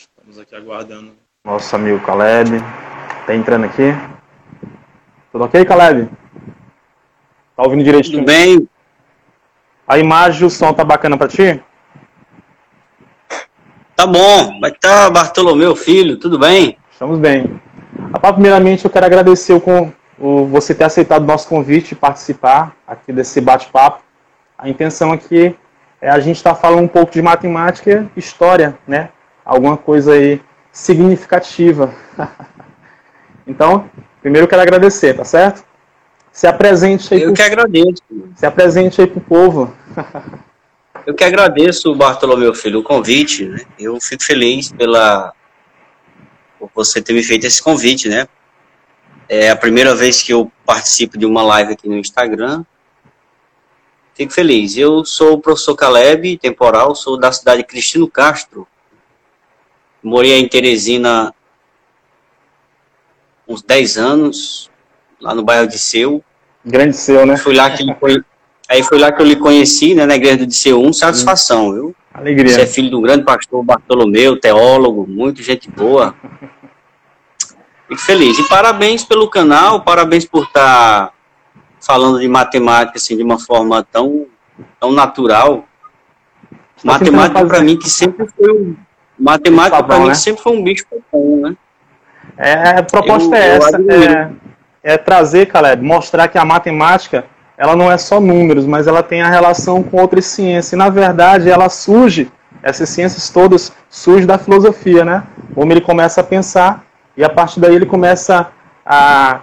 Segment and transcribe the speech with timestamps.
[0.00, 1.12] Estamos aqui aguardando.
[1.44, 2.58] Nosso amigo Caleb.
[3.26, 3.92] Tá entrando aqui.
[5.30, 6.08] Tudo ok, Caleb?
[7.54, 8.20] Tá ouvindo direitinho?
[8.20, 8.66] Tudo bem.
[9.86, 11.62] A imagem e o som tá bacana para ti?
[13.94, 14.58] Tá bom.
[14.58, 16.78] Vai estar tá, Bartolomeu, filho, tudo bem?
[16.90, 17.60] Estamos bem.
[18.32, 23.12] Primeiramente, eu quero agradecer o, o, você ter aceitado o nosso convite e participar aqui
[23.12, 24.02] desse bate-papo.
[24.56, 25.54] A intenção aqui
[26.00, 29.10] é a gente estar tá falando um pouco de matemática e história, né?
[29.50, 30.40] Alguma coisa aí
[30.70, 31.92] significativa.
[33.44, 33.90] então,
[34.22, 35.64] primeiro eu quero agradecer, tá certo?
[36.30, 37.22] Se apresente aí.
[37.22, 37.34] Eu pro...
[37.34, 38.00] que agradeço.
[38.36, 39.74] Se apresente aí pro povo.
[41.04, 43.44] eu que agradeço, Bartolomeu Filho, o convite.
[43.44, 43.62] Né?
[43.76, 45.32] Eu fico feliz pela
[46.60, 48.28] por você ter me feito esse convite, né?
[49.28, 52.64] É a primeira vez que eu participo de uma live aqui no Instagram.
[54.14, 54.76] Fico feliz.
[54.76, 58.68] Eu sou o professor Caleb, temporal, sou da cidade de Cristino Castro.
[60.02, 61.34] Morei em Teresina
[63.46, 64.70] uns 10 anos,
[65.20, 66.22] lá no bairro de Seu.
[66.64, 67.36] Grande Seu, né?
[67.36, 68.22] Fui lá que foi,
[68.68, 71.96] aí foi lá que eu lhe conheci, né, na igreja do Disseu 1, satisfação, viu?
[72.14, 72.54] Alegria.
[72.54, 76.14] Você é filho do grande pastor Bartolomeu, teólogo, muito gente boa.
[77.88, 78.38] Fico feliz.
[78.38, 81.12] E parabéns pelo canal, parabéns por estar tá
[81.80, 84.26] falando de matemática assim, de uma forma tão,
[84.78, 85.64] tão natural.
[86.84, 88.76] Matemática para mim que sempre foi um
[89.20, 90.14] matemática para mim né?
[90.14, 91.56] sempre foi um bicho bom, né?
[92.38, 94.30] É, a proposta eu, é essa, é,
[94.82, 97.24] é, trazer, Caleb, mostrar que a matemática
[97.60, 100.72] ela não é só números, mas ela tem a relação com outras ciências.
[100.72, 102.32] E, na verdade, ela surge,
[102.62, 105.24] essas ciências todas surgem da filosofia, né?
[105.54, 106.82] O homem ele começa a pensar
[107.14, 108.50] e a partir daí ele começa
[108.86, 109.40] a,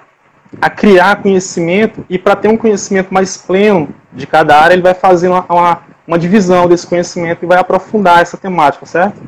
[0.59, 4.95] a criar conhecimento e para ter um conhecimento mais pleno de cada área, ele vai
[4.95, 9.21] fazer uma, uma, uma divisão desse conhecimento e vai aprofundar essa temática, certo?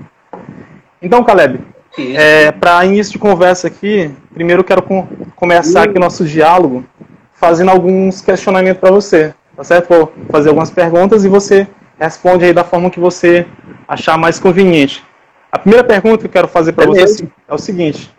[1.02, 1.61] Então, Caleb,
[1.97, 6.86] é, para início de conversa aqui, primeiro eu quero com, começar aqui nosso diálogo
[7.33, 9.88] fazendo alguns questionamentos para você, tá certo?
[9.88, 11.67] Vou fazer algumas perguntas e você
[11.98, 13.48] responde aí da forma que você
[13.88, 15.04] achar mais conveniente.
[15.52, 18.14] A primeira pergunta que eu quero fazer para você é o seguinte: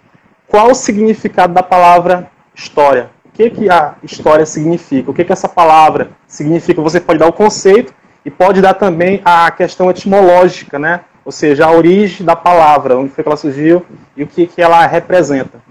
[0.49, 3.11] qual o significado da palavra história?
[3.27, 5.11] O que, que a história significa?
[5.11, 6.83] O que, que essa palavra significa?
[6.83, 11.01] Você pode dar o conceito e pode dar também a questão etimológica, né?
[11.25, 13.85] Ou seja, a origem da palavra, onde foi que ela surgiu
[14.17, 15.63] e o que, que ela representa.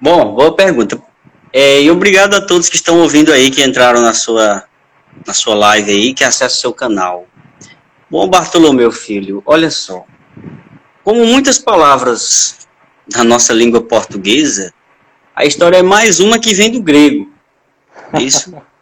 [0.00, 1.00] Bom, boa pergunta.
[1.52, 4.64] É, e obrigado a todos que estão ouvindo aí, que entraram na sua,
[5.26, 7.26] na sua live aí, que acessam o seu canal.
[8.10, 10.04] Bom, Bartolomeu Filho, olha só.
[11.02, 12.68] Como muitas palavras
[13.08, 14.72] da nossa língua portuguesa,
[15.34, 17.30] a história é mais uma que vem do grego.
[18.20, 18.54] Isso.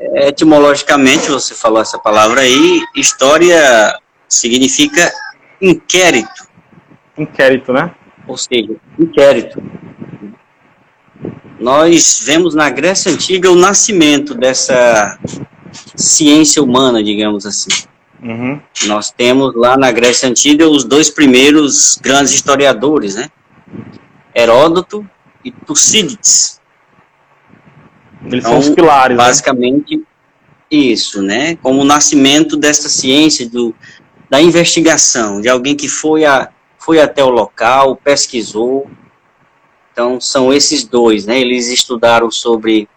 [0.00, 5.12] Etimologicamente, você falou essa palavra aí, história significa
[5.60, 6.48] inquérito.
[7.18, 7.94] Inquérito, né?
[8.26, 9.62] Ou seja, inquérito.
[11.60, 15.18] Nós vemos na Grécia Antiga o nascimento dessa
[15.94, 17.68] ciência humana, digamos assim.
[18.22, 18.60] Uhum.
[18.86, 23.28] Nós temos lá na Grécia Antiga os dois primeiros grandes historiadores, né?
[24.34, 25.06] Heródoto
[25.44, 26.59] e Tucídides.
[28.24, 29.16] Eles então, são os pilares.
[29.16, 29.22] Né?
[29.22, 30.02] Basicamente, né?
[30.70, 31.56] isso, né?
[31.56, 33.74] Como o nascimento dessa ciência do,
[34.28, 38.90] da investigação, de alguém que foi, a, foi até o local, pesquisou.
[39.92, 41.40] Então, são esses dois, né?
[41.40, 42.88] Eles estudaram sobre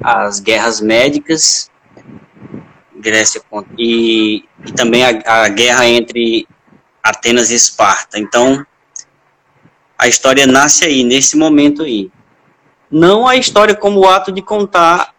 [0.00, 1.70] as guerras médicas,
[2.96, 3.40] Grécia
[3.76, 6.48] e, e também a, a guerra entre
[7.02, 8.18] Atenas e Esparta.
[8.18, 8.64] Então,
[9.96, 12.10] a história nasce aí, nesse momento aí
[12.90, 15.12] não a história como o ato de contar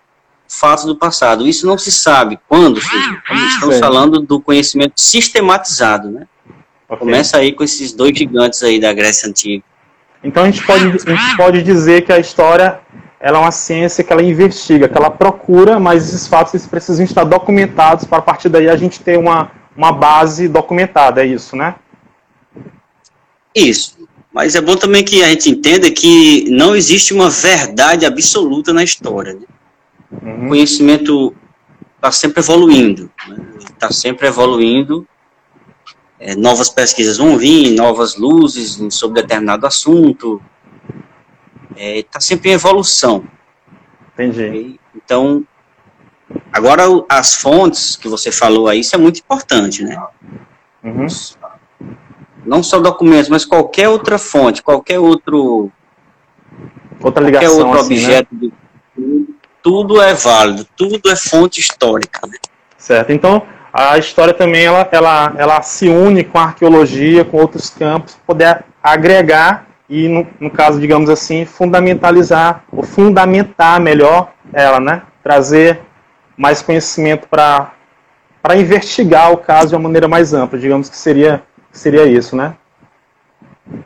[0.47, 1.47] fatos do passado.
[1.47, 3.21] Isso não se sabe quando, filho.
[3.47, 6.27] Estamos falando do conhecimento sistematizado, né?
[6.87, 6.97] Okay.
[6.97, 9.63] Começa aí com esses dois gigantes aí da Grécia Antiga.
[10.23, 12.79] Então a gente pode, a gente pode dizer que a história
[13.19, 17.03] ela é uma ciência que ela investiga, que ela procura, mas esses fatos eles precisam
[17.03, 21.55] estar documentados para a partir daí a gente ter uma, uma base documentada, é isso,
[21.55, 21.75] né?
[23.53, 23.98] Isso.
[24.31, 28.83] Mas é bom também que a gente entenda que não existe uma verdade absoluta na
[28.83, 29.33] história.
[29.33, 29.41] Né?
[30.21, 30.45] Uhum.
[30.45, 31.35] O conhecimento
[31.95, 33.11] está sempre evoluindo.
[33.59, 33.91] Está né?
[33.91, 35.07] sempre evoluindo.
[36.19, 40.41] É, novas pesquisas vão vir, novas luzes sobre determinado assunto.
[41.71, 43.23] Está é, tá sempre em evolução.
[44.13, 44.79] Entendi.
[44.95, 45.43] Então,
[46.51, 49.97] agora as fontes que você falou aí, isso é muito importante, né?
[50.83, 51.07] Uhum
[52.49, 55.71] não só documentos, mas qualquer outra fonte, qualquer outro
[56.99, 58.01] outra ligação, qualquer outro assim, né?
[58.01, 58.27] objeto,
[58.97, 59.23] né?
[59.61, 62.25] tudo é válido, tudo é fonte histórica.
[62.27, 62.37] Né?
[62.77, 63.11] Certo.
[63.11, 68.17] Então, a história também ela, ela, ela se une com a arqueologia, com outros campos,
[68.25, 75.03] poder agregar e, no, no caso, digamos assim, fundamentalizar, ou fundamentar melhor ela, né?
[75.23, 75.81] Trazer
[76.35, 77.71] mais conhecimento para
[78.55, 82.55] investigar o caso de uma maneira mais ampla, digamos que seria, seria isso, né?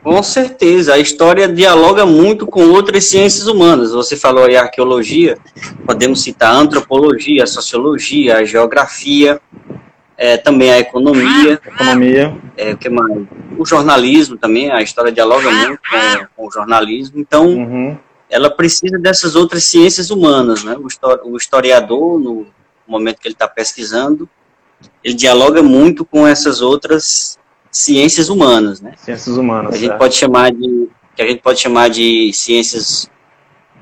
[0.02, 3.92] Com certeza, a história dialoga muito com outras ciências humanas.
[3.92, 5.36] Você falou aí arqueologia,
[5.86, 9.40] podemos citar a antropologia, a sociologia, a geografia,
[10.16, 11.54] é, também a economia.
[11.54, 12.36] Economia.
[12.56, 13.26] É, o que mais?
[13.58, 17.18] O jornalismo também, a história dialoga muito com, com o jornalismo.
[17.18, 17.98] Então, uhum.
[18.30, 20.76] ela precisa dessas outras ciências humanas, né?
[21.24, 22.46] O historiador, no
[22.86, 24.28] momento que ele está pesquisando,
[25.02, 27.38] ele dialoga muito com essas outras
[27.74, 28.92] ciências humanas, né?
[28.96, 29.74] Ciências humanas.
[29.74, 29.96] A gente é.
[29.96, 33.10] pode chamar de que a gente pode chamar de ciências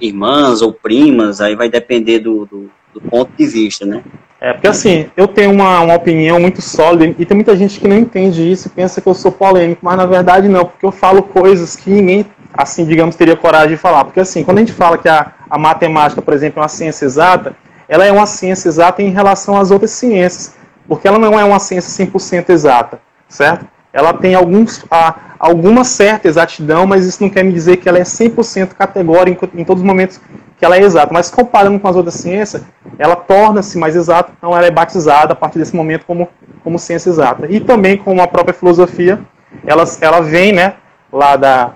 [0.00, 4.03] irmãs ou primas, aí vai depender do, do, do ponto de vista, né?
[4.41, 7.87] É, porque assim, eu tenho uma, uma opinião muito sólida e tem muita gente que
[7.87, 10.91] não entende isso e pensa que eu sou polêmico, mas na verdade não, porque eu
[10.91, 14.05] falo coisas que ninguém, assim, digamos, teria coragem de falar.
[14.05, 17.05] Porque assim, quando a gente fala que a, a matemática, por exemplo, é uma ciência
[17.05, 17.55] exata,
[17.88, 20.56] ela é uma ciência exata em relação às outras ciências,
[20.88, 23.67] porque ela não é uma ciência 100% exata, certo?
[23.93, 27.99] Ela tem alguns, a, alguma certa exatidão, mas isso não quer me dizer que ela
[27.99, 30.21] é 100% categórica em todos os momentos
[30.56, 31.12] que ela é exata.
[31.12, 32.62] Mas comparando com as outras ciências,
[32.99, 36.29] ela torna-se mais exata, então ela é batizada a partir desse momento como,
[36.62, 37.47] como ciência exata.
[37.50, 39.21] E também como a própria filosofia,
[39.67, 40.75] ela, ela vem né,
[41.12, 41.73] lá da,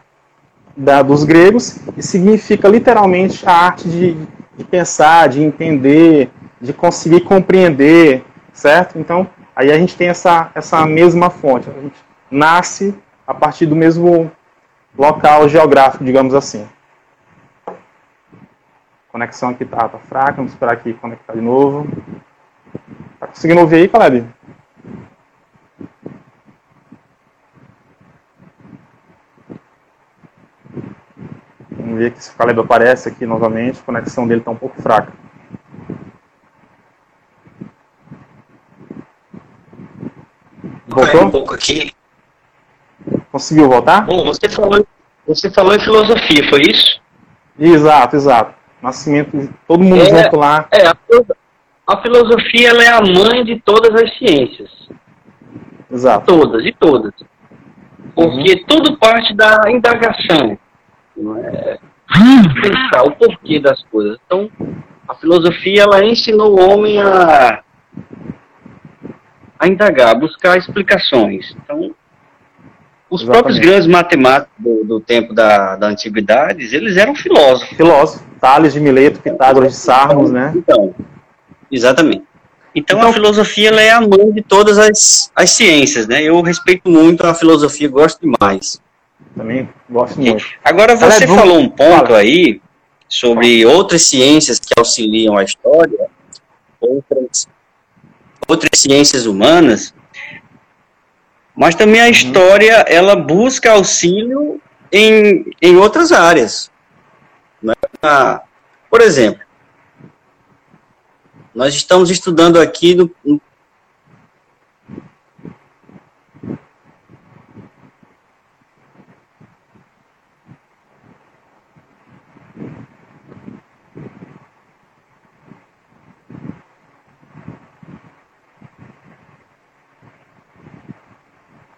[0.76, 4.16] da, dos gregos e significa literalmente a arte de,
[4.56, 6.30] de pensar, de entender,
[6.60, 8.98] de conseguir compreender, certo?
[8.98, 11.68] Então, aí a gente tem essa, essa mesma fonte.
[11.68, 12.96] A gente nasce
[13.26, 14.30] a partir do mesmo
[14.96, 16.68] local geográfico, digamos assim.
[19.10, 21.86] Conexão aqui tá, tá fraca, vamos esperar aqui conectar de novo.
[23.18, 24.28] Tá conseguindo ouvir aí, Caleb?
[31.70, 33.80] Vamos ver aqui se o Caleb aparece aqui novamente.
[33.80, 35.12] A conexão dele está um pouco fraca.
[40.86, 41.24] Voltou?
[41.24, 41.95] Um pouco aqui.
[43.30, 44.02] Conseguiu voltar?
[44.02, 44.86] Bom, você falou,
[45.26, 47.00] você falou em filosofia, foi isso?
[47.58, 48.54] Exato, exato.
[48.82, 50.68] Nascimento, todo mundo é, junto lá.
[50.70, 50.96] É, a,
[51.86, 54.70] a filosofia ela é a mãe de todas as ciências.
[55.90, 56.26] Exato.
[56.26, 57.12] Todas, e todas.
[58.14, 58.64] Porque uhum.
[58.66, 60.58] tudo parte da indagação.
[61.38, 61.78] É,
[62.60, 64.18] pensar o porquê das coisas.
[64.26, 64.50] Então,
[65.08, 67.62] a filosofia ela ensinou o homem a,
[69.58, 71.56] a indagar, buscar explicações.
[71.62, 71.94] Então,
[73.08, 73.42] os Exatamente.
[73.42, 77.76] próprios grandes matemáticos do, do tempo da, da antiguidade, eles eram filósofos.
[77.76, 78.26] Filósofos.
[78.40, 80.52] Tales de Mileto, Pitágoras de Sarmos, né?
[80.54, 80.94] Então,
[81.70, 82.24] exatamente.
[82.74, 86.22] Então, então, a filosofia ela é a mãe de todas as, as ciências, né?
[86.22, 88.80] Eu respeito muito a filosofia, gosto demais.
[89.34, 90.44] Também gosto muito.
[90.62, 92.60] Agora, você é falou um ponto aí
[93.08, 96.06] sobre outras ciências que auxiliam a história,
[96.78, 97.48] outras,
[98.46, 99.94] outras ciências humanas,
[101.56, 102.10] mas também a uhum.
[102.10, 104.60] história, ela busca auxílio
[104.92, 106.70] em, em outras áreas.
[107.62, 107.72] Né?
[108.02, 108.42] Ah,
[108.90, 109.40] por exemplo,
[111.54, 113.40] nós estamos estudando aqui no, no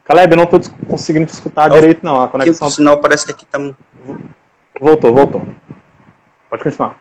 [0.08, 2.22] Caleb, eu não estou conseguindo te escutar direito, não.
[2.22, 2.66] A conexão.
[2.66, 3.58] O sinal parece que aqui está.
[4.80, 5.46] Voltou, voltou.
[6.48, 6.98] Pode continuar.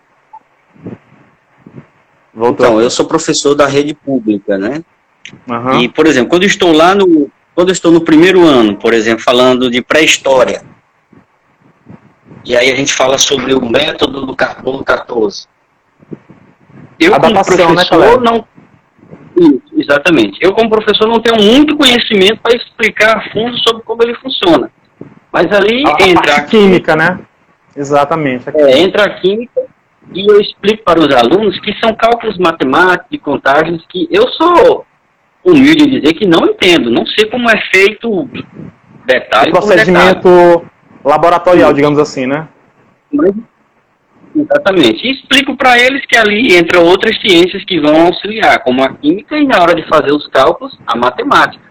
[2.34, 2.66] Voltou.
[2.66, 4.84] Então, eu sou professor da rede pública, né?
[5.48, 5.80] Uhum.
[5.80, 7.32] E, por exemplo, quando estou lá no.
[7.56, 10.62] Quando estou no primeiro ano, por exemplo, falando de pré-história,
[12.46, 15.48] e aí a gente fala sobre o método do carbono 14.
[17.00, 18.46] Eu, como né, professor, né, não
[19.88, 20.38] exatamente.
[20.42, 24.70] Eu, como professor, não tenho muito conhecimento para explicar a fundo sobre como ele funciona.
[25.32, 27.20] Mas ali a, entra a, química, né?
[27.76, 28.50] Exatamente.
[28.50, 29.62] A é, entra a química
[30.14, 34.86] e eu explico para os alunos que são cálculos matemáticos e contagens que eu sou
[35.44, 38.30] humilde em dizer que não entendo, não sei como é feito
[39.06, 39.50] detalhe.
[39.50, 40.70] O procedimento detalhe.
[41.04, 42.48] laboratorial, digamos assim, né?
[43.12, 43.32] Mas
[44.36, 45.06] Exatamente.
[45.06, 49.38] E explico para eles que ali entram outras ciências que vão auxiliar, como a química
[49.38, 51.64] e na hora de fazer os cálculos, a matemática.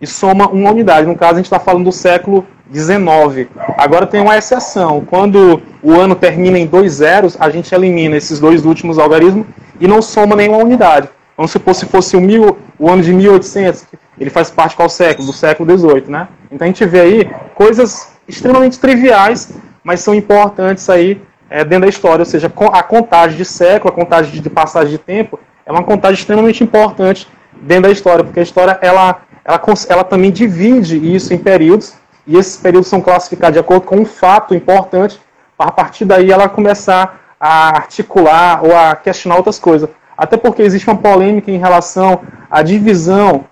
[0.00, 1.06] e soma uma unidade.
[1.06, 3.48] No caso, a gente está falando do século XIX.
[3.76, 5.04] Agora tem uma exceção.
[5.04, 9.46] Quando o ano termina em dois zeros, a gente elimina esses dois últimos algarismos
[9.80, 11.08] e não soma nenhuma unidade.
[11.36, 13.86] Vamos supor se fosse o, mil, o ano de 1800,
[14.18, 15.26] ele faz parte qual século?
[15.26, 16.28] Do século XVIII, né?
[16.52, 19.50] Então a gente vê aí coisas extremamente triviais,
[19.82, 22.20] mas são importantes aí é, dentro da história.
[22.20, 26.20] Ou seja, a contagem de século, a contagem de passagem de tempo, é uma contagem
[26.20, 27.26] extremamente importante
[27.62, 31.94] dentro da história, porque a história ela, ela, ela também divide isso em períodos,
[32.26, 35.20] e esses períodos são classificados de acordo com um fato importante,
[35.58, 39.88] a partir daí ela começar a articular ou a questionar outras coisas.
[40.16, 43.44] Até porque existe uma polêmica em relação à divisão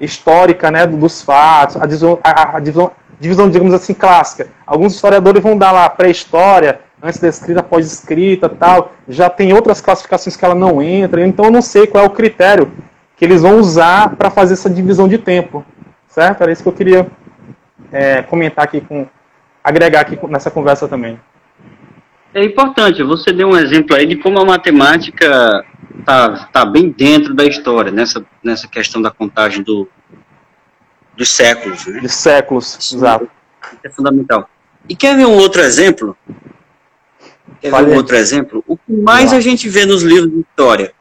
[0.00, 2.90] histórica né, dos fatos, a divisão, a, a divisão,
[3.20, 4.48] divisão, digamos assim, clássica.
[4.66, 8.92] Alguns historiadores vão dar lá pré-história, antes da escrita, pós-escrita tal.
[9.08, 12.10] Já tem outras classificações que ela não entra, então eu não sei qual é o
[12.10, 12.72] critério
[13.16, 15.64] que eles vão usar para fazer essa divisão de tempo.
[16.08, 16.42] Certo?
[16.42, 17.06] Era isso que eu queria
[17.92, 19.06] é, comentar aqui, com,
[19.62, 21.18] agregar aqui nessa conversa também.
[22.34, 25.64] É importante, você deu um exemplo aí de como a matemática
[26.00, 29.88] está tá bem dentro da história, nessa, nessa questão da contagem do,
[31.16, 31.86] dos séculos.
[31.86, 32.00] Né?
[32.00, 33.30] De séculos, Isso exato.
[33.82, 34.48] É fundamental.
[34.88, 36.16] E quer ver um outro exemplo?
[37.60, 38.64] Quer ver um outro exemplo?
[38.66, 40.92] O que mais a gente vê nos livros de história?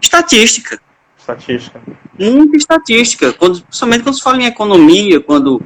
[0.00, 0.80] Estatística.
[1.16, 1.80] Estatística.
[2.18, 5.62] Muita estatística, quando, principalmente quando se fala em economia, quando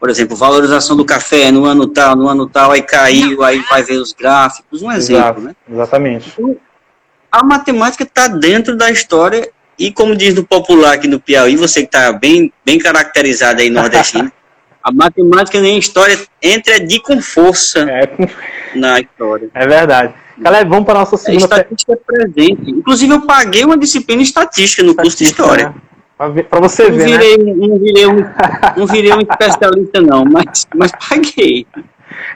[0.00, 3.82] por exemplo, valorização do café no ano tal, no ano tal, aí caiu, aí vai
[3.82, 5.54] ver os gráficos, um exemplo, Exato, né?
[5.70, 6.32] Exatamente.
[6.32, 6.56] Então,
[7.30, 11.82] a matemática está dentro da história e, como diz no popular aqui no Piauí, você
[11.82, 14.32] que está bem, bem caracterizado aí nordestino,
[14.82, 18.26] a matemática nem história entra de com força é, com...
[18.74, 19.50] na história.
[19.52, 20.14] É verdade.
[20.38, 21.44] Galera, vamos para a nossa segunda...
[21.44, 22.70] A estatística é presente.
[22.70, 25.68] Inclusive, eu paguei uma disciplina estatística no curso de História.
[25.68, 25.74] Né?
[26.20, 27.54] Para você não ver, virei, né?
[27.56, 28.24] não, virei um,
[28.76, 31.66] não virei um especialista, não, mas, mas paguei.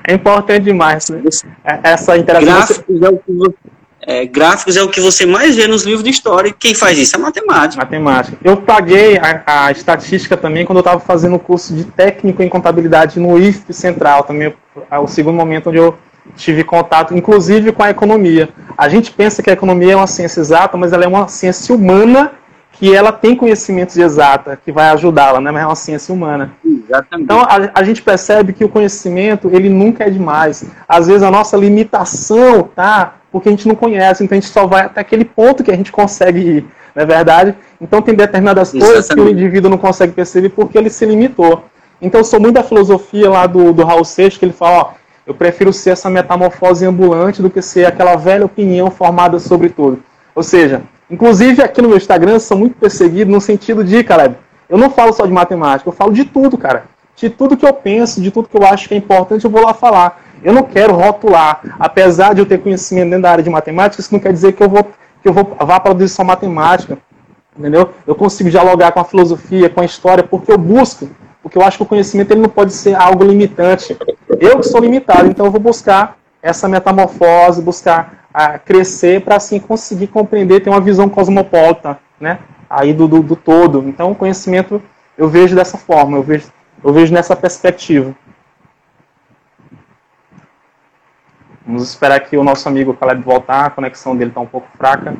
[0.08, 1.20] É importante demais né?
[1.62, 2.46] É, essa interação.
[2.46, 3.54] Gráficos é, o que você,
[4.00, 6.48] é, gráficos é o que você mais vê nos livros de história.
[6.48, 7.82] E quem faz isso é matemática.
[7.82, 8.38] Matemática.
[8.42, 12.48] Eu paguei a, a estatística também quando eu estava fazendo o curso de técnico em
[12.48, 14.22] contabilidade no IFP Central.
[14.22, 14.54] Também
[14.90, 15.94] é o segundo momento onde eu
[16.36, 18.48] tive contato, inclusive com a economia.
[18.78, 21.74] A gente pensa que a economia é uma ciência exata, mas ela é uma ciência
[21.74, 22.32] humana
[22.74, 25.50] que ela tem conhecimentos de exata que vai ajudá-la, né?
[25.50, 26.52] Mas é uma ciência humana.
[26.64, 27.24] Exatamente.
[27.24, 30.64] Então a, a, gente percebe que o conhecimento ele nunca é demais.
[30.88, 34.66] Às vezes a nossa limitação tá porque a gente não conhece, então a gente só
[34.66, 37.54] vai até aquele ponto que a gente consegue ir, não é verdade?
[37.80, 38.92] Então tem determinadas Exatamente.
[38.92, 41.64] coisas que o indivíduo não consegue perceber porque ele se limitou.
[42.00, 44.92] Então sou muito da filosofia lá do, do Raul Seixas que ele fala, ó,
[45.26, 50.02] eu prefiro ser essa metamorfose ambulante do que ser aquela velha opinião formada sobre tudo.
[50.34, 50.82] Ou seja,
[51.14, 54.36] Inclusive, aqui no meu Instagram, sou muito perseguido no sentido de, cara,
[54.68, 56.86] eu não falo só de matemática, eu falo de tudo, cara.
[57.14, 59.62] De tudo que eu penso, de tudo que eu acho que é importante, eu vou
[59.62, 60.20] lá falar.
[60.42, 61.60] Eu não quero rotular.
[61.78, 64.62] Apesar de eu ter conhecimento dentro da área de matemática, isso não quer dizer que
[64.62, 64.88] eu vou
[65.22, 66.98] que eu vou vá produzir só matemática.
[67.56, 67.90] Entendeu?
[68.04, 71.08] Eu consigo dialogar com a filosofia, com a história, porque eu busco.
[71.40, 73.96] Porque eu acho que o conhecimento ele não pode ser algo limitante.
[74.40, 79.60] Eu que sou limitado, então eu vou buscar essa metamorfose, buscar a crescer para assim
[79.60, 82.40] conseguir compreender, ter uma visão cosmopolita, né?
[82.68, 83.88] Aí do, do, do, todo.
[83.88, 84.82] Então, o conhecimento
[85.16, 88.12] eu vejo dessa forma, eu vejo, eu vejo nessa perspectiva.
[91.64, 95.16] Vamos esperar que o nosso amigo Caleb voltar, a conexão dele está um pouco fraca.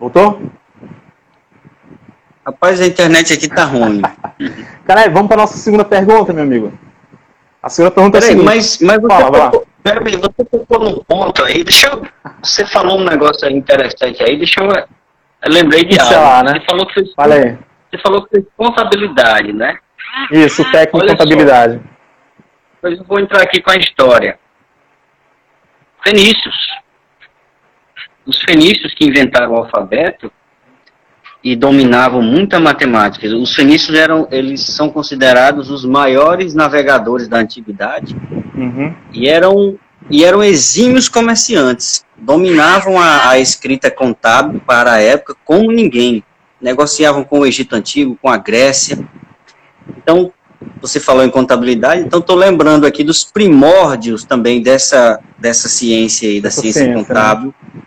[0.00, 0.40] Voltou?
[2.44, 4.00] Rapaz, a internet aqui tá ruim.
[4.86, 6.72] Caralho, vamos para nossa segunda pergunta, meu amigo.
[7.62, 8.46] A segunda pergunta Peraí, é a seguinte.
[8.46, 12.02] Mas, mas você, Fala, tocou, peraí, você tocou num ponto aí, deixa eu...
[12.42, 14.70] Você falou um negócio interessante aí, deixa eu...
[14.70, 16.14] eu lembrei de algo.
[16.14, 16.54] Lá, né?
[16.58, 17.58] Você falou que fez, Fala aí.
[17.90, 19.78] Você falou que fez contabilidade, né?
[20.32, 21.78] Isso, técnico em contabilidade.
[22.80, 24.38] Pois eu vou entrar aqui com a história.
[26.02, 26.70] Fenícios
[28.26, 30.30] os fenícios que inventaram o alfabeto,
[31.42, 33.26] e dominavam muita matemática.
[33.28, 38.14] Os fenícios eram, eles são considerados os maiores navegadores da antiguidade
[38.54, 38.94] uhum.
[39.12, 39.78] e eram
[40.10, 42.04] e eram exímios comerciantes.
[42.16, 46.24] Dominavam a, a escrita contábil para a época como ninguém.
[46.60, 48.98] Negociavam com o Egito antigo, com a Grécia.
[49.96, 50.32] Então,
[50.80, 56.40] você falou em contabilidade, então estou lembrando aqui dos primórdios também dessa, dessa ciência aí,
[56.40, 56.94] da ciência, ciência né?
[56.94, 57.82] contábil, né?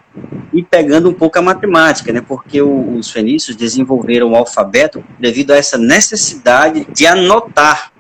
[0.54, 2.22] E pegando um pouco a matemática, né?
[2.22, 7.92] Porque o, os fenícios desenvolveram o alfabeto devido a essa necessidade de anotar.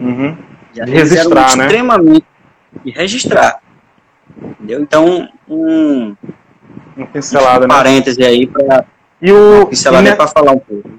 [0.00, 0.36] Uhum.
[0.72, 1.64] De, registrar, né?
[1.64, 2.26] Extremamente.
[2.84, 3.60] De registrar.
[4.42, 4.80] Entendeu?
[4.80, 6.14] Então, um.
[6.96, 8.84] Uma pincelada, um parêntese aí para.
[9.20, 9.66] E o.
[9.66, 10.90] Pincelada para falar um pouco.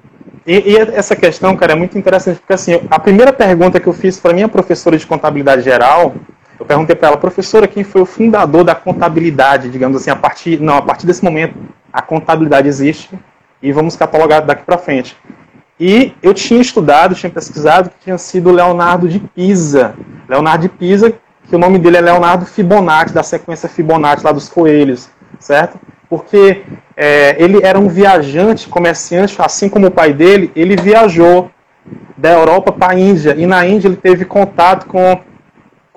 [0.48, 3.94] E, e, essa questão, cara, é muito interessante, porque assim, a primeira pergunta que eu
[3.94, 6.16] fiz para minha professora de contabilidade geral,
[6.60, 10.60] eu perguntei para ela, professora, quem foi o fundador da contabilidade, digamos assim, a partir,
[10.60, 11.56] não, a partir desse momento,
[11.92, 13.10] a contabilidade existe
[13.62, 15.16] e vamos catalogar daqui para frente.
[15.80, 19.96] E eu tinha estudado, tinha pesquisado que tinha sido Leonardo de Pisa.
[20.28, 21.14] Leonardo de Pisa,
[21.48, 25.80] que o nome dele é Leonardo Fibonacci, da sequência Fibonacci lá dos coelhos, certo?
[26.10, 26.64] Porque
[26.98, 31.50] é, ele era um viajante, comerciante, assim como o pai dele, ele viajou
[32.18, 35.22] da Europa para a Índia, e na Índia ele teve contato com,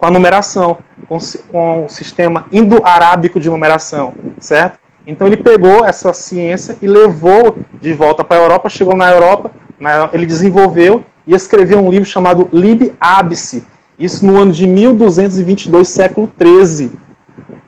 [0.02, 0.78] com a numeração,
[1.08, 1.16] com,
[1.52, 4.76] com o sistema indo-arábico de numeração, certo?
[5.06, 9.52] Então ele pegou essa ciência e levou de volta para a Europa, chegou na Europa,
[9.78, 13.62] na, ele desenvolveu e escreveu um livro chamado Lib Abyss,
[13.96, 16.90] isso no ano de 1222, século 13.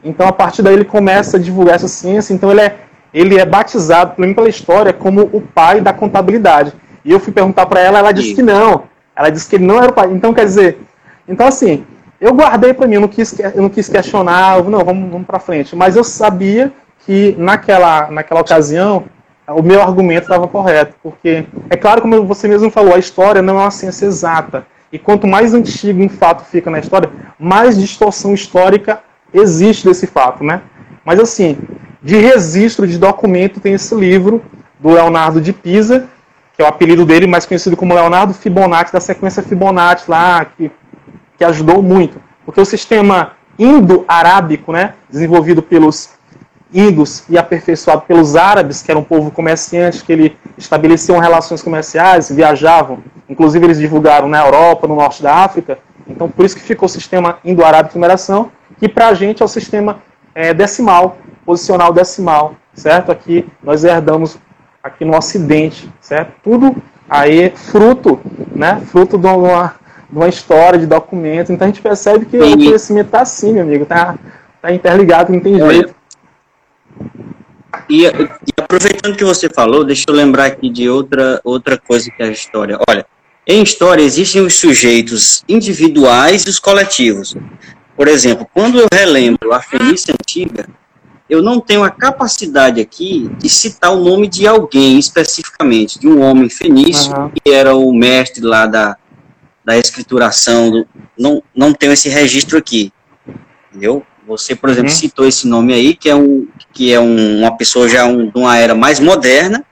[0.02, 2.34] Então, a partir daí, ele começa a divulgar essa ciência.
[2.34, 2.78] Então, ele é,
[3.14, 6.72] ele é batizado, pelo menos pela história, como o pai da contabilidade.
[7.04, 8.82] E eu fui perguntar para ela, ela disse que não.
[9.14, 10.10] Ela disse que ele não era o pai.
[10.10, 10.78] Então, quer dizer,
[11.28, 11.84] então assim,
[12.24, 15.38] eu guardei para mim, eu não quis, eu não quis questionar, não, vamos, vamos para
[15.38, 15.76] frente.
[15.76, 16.72] Mas eu sabia
[17.04, 19.04] que naquela, naquela ocasião
[19.46, 23.58] o meu argumento estava correto, porque é claro, como você mesmo falou, a história não
[23.60, 24.66] é uma ciência exata.
[24.90, 30.42] E quanto mais antigo um fato fica na história, mais distorção histórica existe desse fato,
[30.42, 30.62] né?
[31.04, 31.58] Mas assim,
[32.02, 34.40] de registro de documento tem esse livro
[34.80, 36.08] do Leonardo de Pisa,
[36.56, 40.70] que é o apelido dele, mais conhecido como Leonardo Fibonacci, da sequência Fibonacci lá, que,
[41.36, 42.20] que ajudou muito.
[42.44, 46.10] Porque o sistema indo-arábico, né, desenvolvido pelos
[46.72, 52.30] índios e aperfeiçoado pelos árabes, que era um povo comerciante, que ele estabeleciam relações comerciais,
[52.30, 56.86] viajavam, inclusive eles divulgaram na Europa, no norte da África, então por isso que ficou
[56.86, 60.02] o sistema indo-arábico de numeração, que para a gente é o sistema
[60.34, 61.16] é, decimal,
[61.46, 63.12] posicional decimal, certo?
[63.12, 64.36] Aqui nós herdamos
[64.82, 66.32] aqui no Ocidente, certo?
[66.42, 66.76] Tudo
[67.08, 68.20] aí fruto,
[68.54, 68.82] né?
[68.86, 69.76] Fruto de uma,
[70.10, 71.52] de uma história, de documento.
[71.52, 72.52] Então a gente percebe que Sim.
[72.52, 74.16] o conhecimento está assim, meu amigo, tá,
[74.60, 75.94] tá interligado, não tem jeito.
[77.88, 78.10] E, e,
[78.56, 82.30] aproveitando que você falou, deixa eu lembrar aqui de outra, outra coisa que é a
[82.30, 82.78] história.
[82.88, 83.04] Olha,
[83.46, 87.36] em história existem os sujeitos individuais e os coletivos.
[87.96, 90.66] Por exemplo, quando eu relembro a Fenícia Antiga,
[91.28, 96.22] eu não tenho a capacidade aqui de citar o nome de alguém especificamente, de um
[96.22, 97.30] homem fenício, uhum.
[97.30, 98.96] que era o mestre lá da,
[99.64, 100.70] da escrituração.
[100.70, 100.86] Do,
[101.18, 102.92] não, não tenho esse registro aqui.
[103.70, 104.04] Entendeu?
[104.26, 104.96] Você, por exemplo, uhum.
[104.96, 108.38] citou esse nome aí, que é, um, que é um, uma pessoa já um, de
[108.38, 109.64] uma era mais moderna,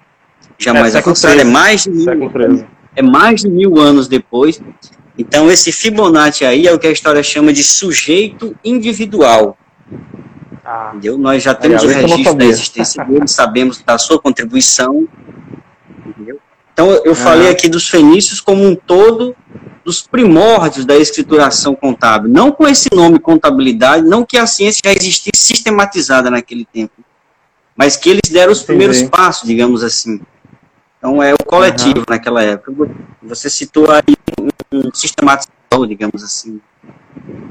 [0.58, 4.60] já é, mais avançada, é mais de mil, é mais de mil anos depois,
[5.16, 9.58] então, esse Fibonacci aí é o que a história chama de sujeito individual.
[10.64, 11.18] Ah, entendeu?
[11.18, 15.06] Nós já temos o registro da existência dele, sabemos da sua contribuição.
[16.06, 16.38] Entendeu?
[16.72, 17.16] Então, eu ah.
[17.16, 19.36] falei aqui dos fenícios como um todo,
[19.84, 22.30] dos primórdios da escrituração contábil.
[22.30, 26.92] Não com esse nome contabilidade, não que a ciência já existisse sistematizada naquele tempo,
[27.76, 30.20] mas que eles deram os primeiros passos, digamos assim.
[30.98, 32.04] Então, é o coletivo uhum.
[32.08, 32.72] naquela época.
[33.22, 34.14] Você citou aí
[34.72, 36.60] um sistematizador, digamos assim.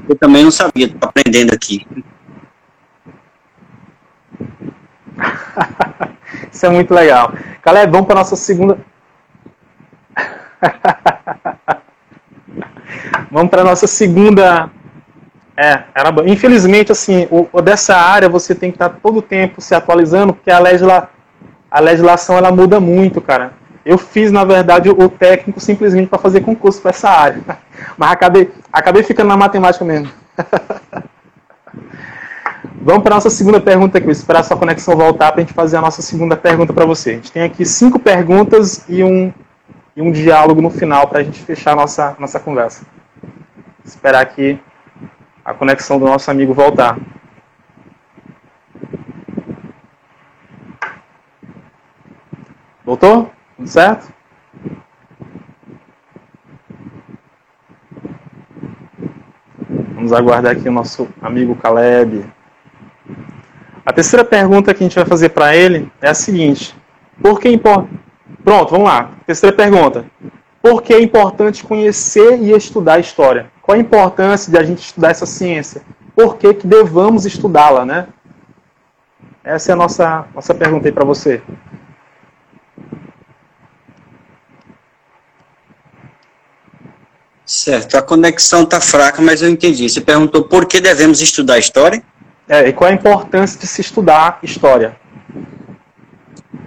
[0.08, 1.86] Eu também não sabia, estou aprendendo aqui.
[6.50, 7.34] Isso é muito legal.
[7.62, 8.78] Caleb, vamos para a nossa segunda.
[13.30, 14.70] vamos para nossa segunda.
[15.56, 16.12] É, era...
[16.26, 20.32] infelizmente, assim, o, o, dessa área você tem que estar todo o tempo se atualizando,
[20.32, 21.10] porque a, legisla...
[21.70, 23.52] a legislação ela muda muito, cara.
[23.84, 27.40] Eu fiz, na verdade, o técnico simplesmente para fazer concurso para essa área.
[27.98, 30.08] Mas acabei, acabei ficando na matemática mesmo.
[32.84, 34.06] Vamos para a nossa segunda pergunta aqui.
[34.06, 36.84] Vou esperar a sua conexão voltar para a gente fazer a nossa segunda pergunta para
[36.84, 37.10] você.
[37.10, 39.32] A gente tem aqui cinco perguntas e um,
[39.94, 42.86] e um diálogo no final para a gente fechar a nossa, nossa conversa.
[43.84, 44.58] Esperar aqui
[45.44, 46.98] a conexão do nosso amigo voltar.
[52.84, 53.30] Voltou?
[53.56, 54.12] Tudo certo?
[59.94, 62.24] Vamos aguardar aqui o nosso amigo Caleb.
[63.84, 66.74] A terceira pergunta que a gente vai fazer para ele é a seguinte:
[67.20, 67.88] Por que importa?
[68.44, 69.10] Pronto, vamos lá.
[69.26, 70.04] Terceira pergunta.
[70.60, 73.50] Por que é importante conhecer e estudar a história?
[73.60, 75.82] Qual a importância de a gente estudar essa ciência?
[76.14, 78.06] Por que, que devamos estudá-la, né?
[79.42, 81.42] Essa é a nossa, nossa pergunta aí para você.
[87.44, 89.88] Certo, a conexão está fraca, mas eu entendi.
[89.88, 92.02] Você perguntou por que devemos estudar história?
[92.48, 94.96] É, e qual a importância de se estudar história?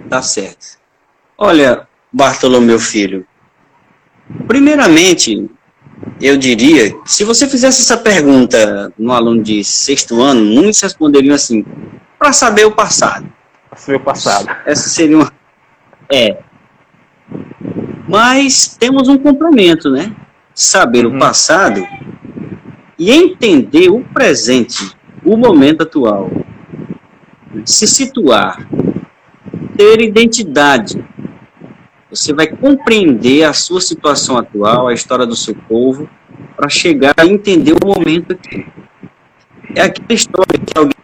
[0.08, 0.78] Tá certo.
[1.38, 3.26] Olha, Bartolomeu Filho,
[4.46, 5.50] primeiramente,
[6.20, 11.64] eu diria, se você fizesse essa pergunta no aluno de sexto ano, muitos responderiam assim,
[12.18, 13.30] para saber o passado.
[13.68, 14.56] Para saber o passado.
[14.64, 15.32] Essa seria uma...
[16.10, 16.38] É.
[18.08, 20.14] Mas temos um complemento, né?
[20.54, 21.16] Saber uhum.
[21.16, 21.86] o passado
[22.98, 26.30] e entender o presente, o momento atual.
[27.64, 28.66] Se situar,
[29.76, 31.04] ter identidade.
[32.16, 36.08] Você vai compreender a sua situação atual, a história do seu povo,
[36.56, 38.66] para chegar a entender o momento aqui.
[39.74, 40.96] É aquela história que alguém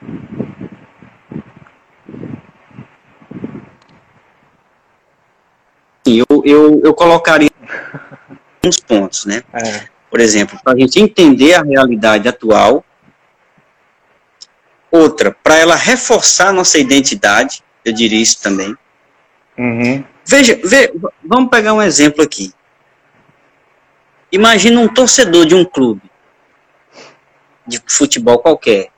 [6.04, 7.50] eu, eu, eu colocaria
[8.64, 9.42] uns pontos, né?
[9.52, 9.84] É.
[10.10, 12.84] Por exemplo, para a gente entender a realidade atual.
[14.90, 18.76] Outra, para ela reforçar nossa identidade, eu diria isso também.
[19.56, 20.04] Uhum.
[20.24, 20.92] Veja, veja,
[21.24, 22.52] vamos pegar um exemplo aqui.
[24.30, 26.10] Imagina um torcedor de um clube
[27.66, 28.88] de futebol qualquer.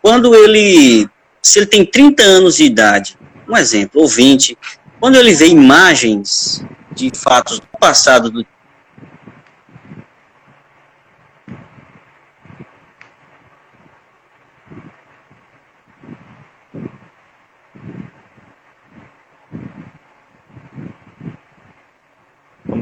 [0.00, 1.08] Quando ele,
[1.40, 3.18] se ele tem 30 anos de idade,
[3.48, 4.56] um exemplo, ou 20,
[4.98, 8.46] quando ele vê imagens de fatos do passado do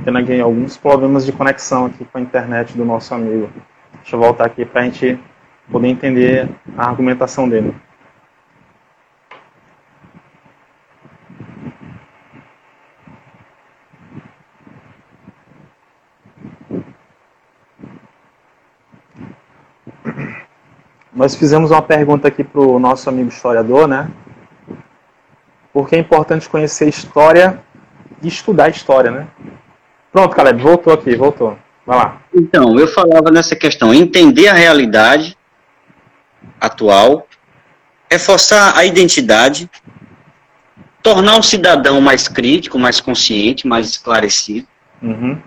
[0.04, 3.50] tendo aqui alguns problemas de conexão aqui com a internet do nosso amigo.
[3.94, 5.18] Deixa eu voltar aqui para a gente
[5.70, 7.74] poder entender a argumentação dele.
[21.12, 24.10] Nós fizemos uma pergunta aqui para o nosso amigo historiador, né?
[25.70, 27.62] Por que é importante conhecer história
[28.22, 29.28] e estudar história, né?
[30.12, 31.56] Pronto, Caleb, voltou aqui, voltou.
[31.86, 32.22] Vai lá.
[32.34, 35.36] Então, eu falava nessa questão, entender a realidade
[36.60, 37.26] atual,
[38.10, 39.70] reforçar a identidade,
[41.02, 44.66] tornar o cidadão mais crítico, mais consciente, mais esclarecido.
[45.02, 45.40] Uhum.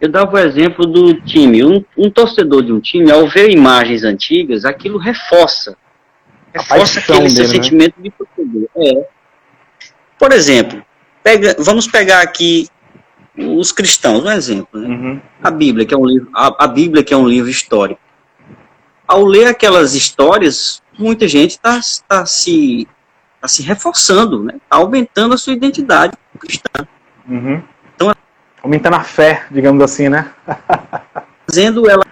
[0.00, 1.64] Eu dava o exemplo do time.
[1.64, 5.76] Um, um, torcedor de um time, ao ver imagens antigas, aquilo reforça.
[6.52, 7.50] Reforça aquele dele, seu né?
[7.50, 8.68] sentimento de torcedor.
[8.76, 9.06] É.
[10.18, 10.84] Por exemplo,
[11.22, 12.68] pega, vamos pegar aqui
[13.36, 14.80] os cristãos, um exemplo.
[14.80, 14.88] Né?
[14.88, 15.20] Uhum.
[15.42, 18.00] A Bíblia, que é um livro, a, a Bíblia, que é um livro histórico.
[19.06, 22.86] Ao ler aquelas histórias, muita gente está tá se,
[23.40, 24.54] tá se reforçando, né?
[24.56, 26.86] Está aumentando a sua identidade cristã.
[27.28, 27.62] Uhum.
[28.62, 30.30] Aumentando a fé, digamos assim, né?
[31.46, 32.04] Fazendo ela.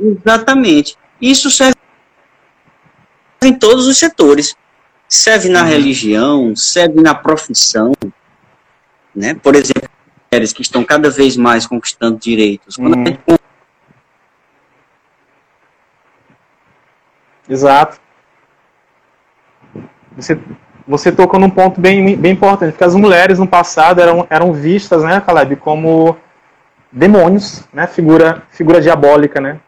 [0.00, 0.96] Exatamente.
[1.20, 1.76] Isso serve
[3.42, 4.56] em todos os setores.
[5.06, 5.68] Serve na uhum.
[5.68, 7.92] religião, serve na profissão.
[9.14, 9.34] Né?
[9.34, 9.88] Por exemplo,
[10.30, 12.78] mulheres que estão cada vez mais conquistando direitos.
[12.78, 13.04] Uhum.
[13.06, 13.20] Gente...
[17.48, 18.00] Exato.
[20.16, 20.38] Você
[20.86, 25.02] você tocou num ponto bem, bem importante, porque as mulheres no passado eram, eram vistas,
[25.02, 26.16] né, Caleb, como
[26.90, 29.60] demônios, né, figura, figura diabólica, né.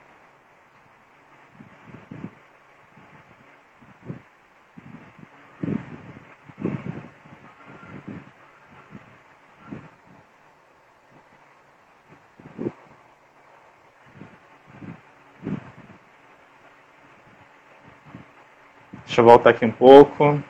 [19.14, 20.42] Deixa eu voltar aqui um pouco.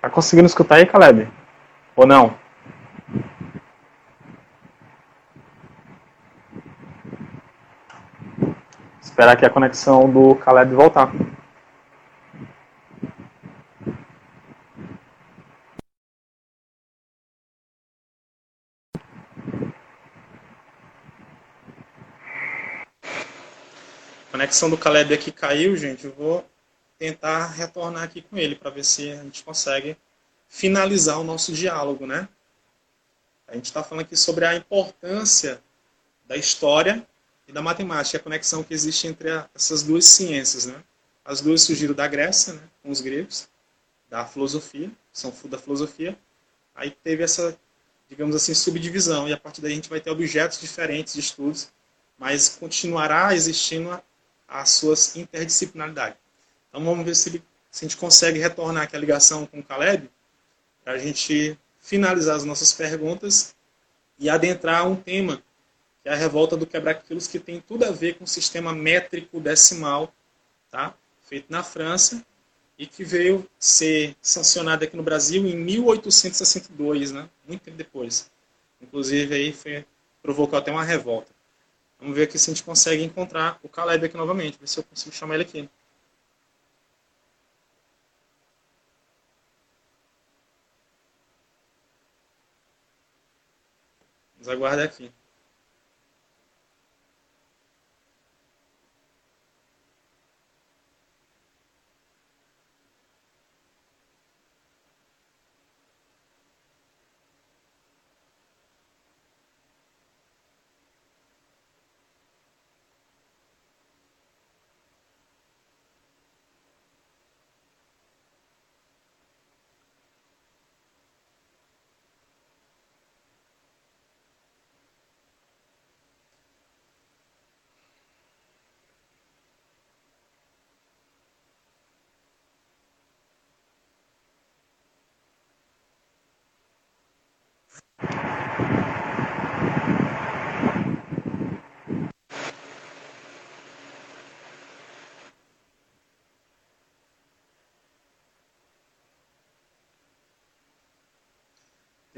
[0.00, 1.28] Tá conseguindo escutar aí, Caleb?
[1.94, 2.34] Ou não?
[8.98, 11.12] Esperar aqui a conexão do Caleb voltar.
[24.32, 26.06] A conexão do Caleb aqui caiu, gente.
[26.06, 26.42] Eu vou
[26.98, 29.94] tentar retornar aqui com ele para ver se a gente consegue
[30.48, 32.26] finalizar o nosso diálogo, né?
[33.46, 35.62] A gente está falando aqui sobre a importância
[36.26, 37.06] da história
[37.46, 40.82] e da matemática, a conexão que existe entre a, essas duas ciências, né?
[41.22, 43.50] As duas surgiram da Grécia, né, com os gregos,
[44.08, 46.18] da filosofia, são da filosofia.
[46.74, 47.54] Aí teve essa,
[48.08, 51.70] digamos assim, subdivisão e a partir daí a gente vai ter objetos diferentes de estudos,
[52.18, 54.00] mas continuará existindo
[54.60, 56.18] as suas interdisciplinaridades.
[56.68, 59.64] Então vamos ver se, ele, se a gente consegue retornar aqui a ligação com o
[59.64, 60.10] Caleb
[60.84, 63.54] para a gente finalizar as nossas perguntas
[64.18, 65.42] e adentrar um tema
[66.02, 69.38] que é a revolta do quebra-quilos, que tem tudo a ver com o sistema métrico
[69.40, 70.12] decimal,
[70.70, 70.94] tá?
[71.28, 72.24] feito na França
[72.76, 77.28] e que veio ser sancionado aqui no Brasil em 1862, né?
[77.46, 78.30] muito tempo depois.
[78.80, 79.84] Inclusive aí foi,
[80.20, 81.31] provocou até uma revolta.
[82.02, 84.82] Vamos ver aqui se a gente consegue encontrar o Caleb aqui novamente, ver se eu
[84.82, 85.70] consigo chamar ele aqui.
[94.34, 95.12] Vamos aguardar aqui.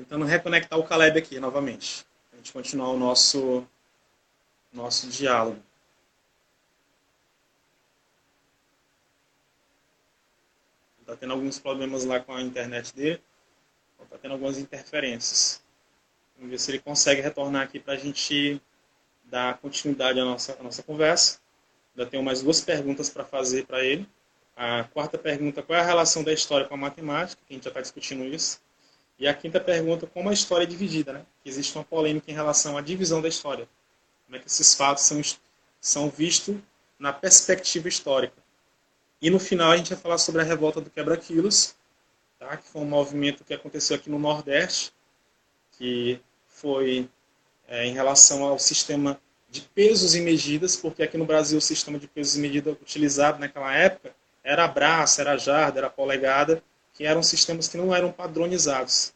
[0.04, 2.04] Tentando reconectar o Caleb aqui novamente.
[2.30, 3.66] A gente continuar o nosso,
[4.70, 5.58] nosso diálogo.
[11.00, 13.22] Está tendo alguns problemas lá com a internet dele.
[14.02, 15.62] Está tendo algumas interferências.
[16.36, 18.60] Vamos ver se ele consegue retornar aqui para a gente
[19.24, 21.40] dar continuidade à nossa, à nossa conversa.
[21.96, 24.06] Ainda tenho mais duas perguntas para fazer para ele.
[24.54, 27.40] A quarta pergunta, qual é a relação da história com a matemática?
[27.48, 28.62] A gente já está discutindo isso.
[29.18, 31.22] E a quinta pergunta, como a história é dividida, né?
[31.44, 33.68] Existe uma polêmica em relação à divisão da história.
[34.26, 35.20] Como é que esses fatos são,
[35.80, 36.56] são vistos
[36.98, 38.34] na perspectiva histórica.
[39.20, 41.74] E no final a gente vai falar sobre a revolta do quebra-quilos,
[42.38, 42.56] tá?
[42.56, 44.92] que foi um movimento que aconteceu aqui no Nordeste,
[45.72, 47.08] que foi
[47.68, 51.98] é, em relação ao sistema de pesos e medidas, porque aqui no Brasil o sistema
[51.98, 56.62] de pesos e medidas utilizado naquela época era a braça, era jarda, era polegada,
[56.94, 59.12] que eram sistemas que não eram padronizados.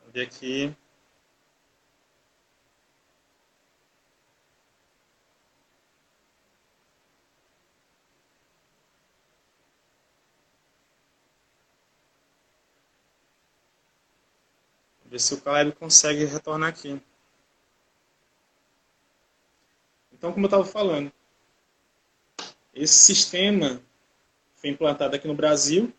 [0.00, 0.76] Vamos ver aqui.
[15.10, 17.00] ver se o Caleb consegue retornar aqui.
[20.12, 21.12] Então, como eu estava falando,
[22.72, 23.82] esse sistema
[24.60, 25.92] foi implantado aqui no Brasil,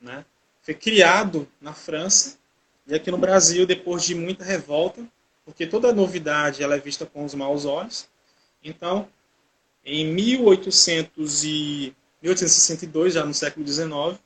[0.00, 0.24] né?
[0.62, 2.38] foi criado na França,
[2.86, 5.06] e aqui no Brasil, depois de muita revolta,
[5.44, 8.08] porque toda novidade ela é vista com os maus olhos.
[8.62, 9.08] Então,
[9.84, 14.20] em 1800 e 1862, já no século XIX,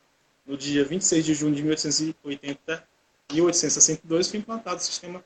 [0.47, 2.89] no dia 26 de junho de 1880,
[3.33, 5.25] 1862, foi implantado o sistema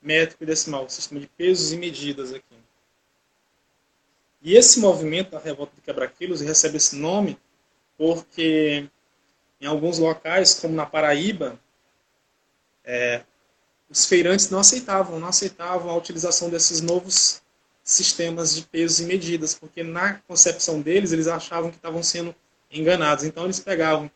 [0.00, 2.44] métrico e decimal, o sistema de pesos e medidas aqui.
[4.40, 7.38] E esse movimento da revolta do quebra-quilos recebe esse nome
[7.98, 8.88] porque
[9.60, 11.58] em alguns locais, como na Paraíba,
[12.84, 13.22] é,
[13.90, 17.42] os feirantes não aceitavam, não aceitavam a utilização desses novos
[17.82, 22.34] sistemas de pesos e medidas, porque na concepção deles, eles achavam que estavam sendo
[22.70, 23.24] enganados.
[23.24, 24.10] Então, eles pegavam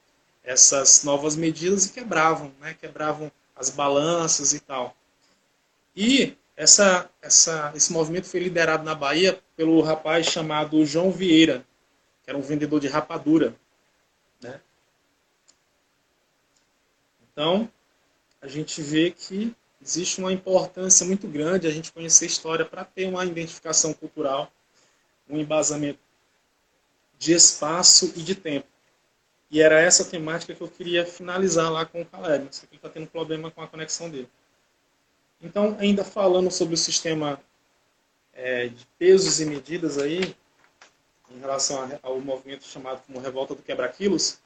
[0.45, 2.77] essas novas medidas e quebravam, né?
[2.79, 4.97] quebravam as balanças e tal.
[5.97, 11.65] E essa, essa, esse movimento foi liderado na Bahia pelo rapaz chamado João Vieira,
[12.23, 13.55] que era um vendedor de rapadura.
[14.43, 14.61] Né?
[17.33, 17.71] Então,
[18.41, 22.85] a gente vê que existe uma importância muito grande a gente conhecer a história para
[22.85, 24.53] ter uma identificação cultural,
[25.29, 26.01] um embasamento
[27.19, 28.67] de espaço e de tempo.
[29.51, 32.89] E era essa temática que eu queria finalizar lá com o Caleb, que ele está
[32.89, 34.29] tendo problema com a conexão dele.
[35.41, 37.41] Então, ainda falando sobre o sistema
[38.33, 40.35] é, de pesos e medidas aí,
[41.35, 44.39] em relação ao movimento chamado como Revolta do Quebra-Quilos,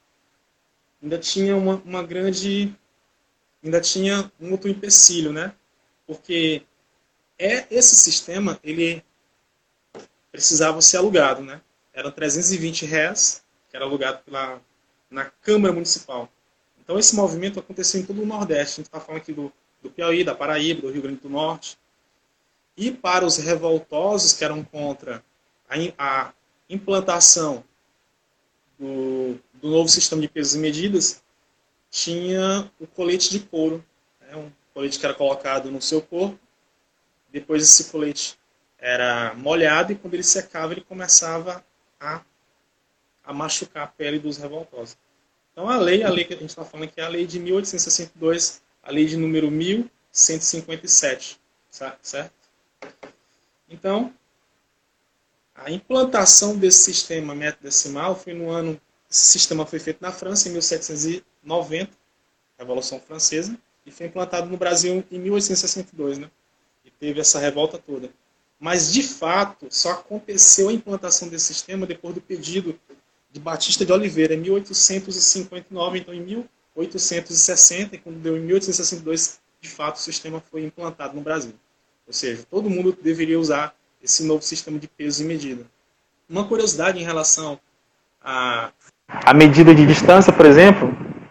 [1.03, 2.75] ainda tinha uma, uma grande,
[3.63, 5.55] ainda tinha um outro empecilho, né?
[6.07, 6.63] Porque
[7.39, 9.05] é esse sistema ele
[10.31, 11.61] precisava ser alugado, né?
[11.93, 14.61] Eram 320 reais que era alugado pela
[15.11, 16.29] na Câmara Municipal.
[16.83, 18.75] Então esse movimento aconteceu em todo o Nordeste.
[18.75, 21.79] A gente está falando aqui do, do Piauí, da Paraíba, do Rio Grande do Norte.
[22.77, 25.25] E para os revoltosos que eram contra
[25.69, 26.33] a, a
[26.69, 27.65] implantação
[28.79, 31.23] do, do, novo sistema de pesos e medidas,
[31.91, 33.85] tinha o colete de couro,
[34.21, 36.39] né, um colete que era colocado no seu corpo.
[37.31, 38.39] Depois esse colete
[38.79, 41.65] era molhado e quando ele secava ele começava
[41.99, 42.23] a,
[43.25, 44.97] a machucar a pele dos revoltosos.
[45.53, 47.39] Então a lei, a lei que a gente está falando aqui é a lei de
[47.39, 52.35] 1862, a lei de número 1157, certo?
[53.69, 54.15] Então,
[55.57, 58.81] a implantação desse sistema método decimal foi no ano.
[59.11, 61.91] Esse sistema foi feito na França em 1790,
[62.59, 66.31] Revolução Francesa, e foi implantado no Brasil em 1862, né?
[66.85, 68.11] E teve essa revolta toda.
[68.59, 72.79] Mas, de fato, só aconteceu a implantação desse sistema depois do pedido
[73.31, 75.99] de Batista de Oliveira, em 1859.
[75.99, 81.21] Então, em 1860, e quando deu em 1862, de fato, o sistema foi implantado no
[81.21, 81.53] Brasil.
[82.07, 83.76] Ou seja, todo mundo deveria usar
[84.07, 85.67] esse novo sistema de peso e medida.
[86.29, 87.59] Uma curiosidade em relação
[88.23, 88.71] a,
[89.09, 90.89] a medida de distância, por exemplo,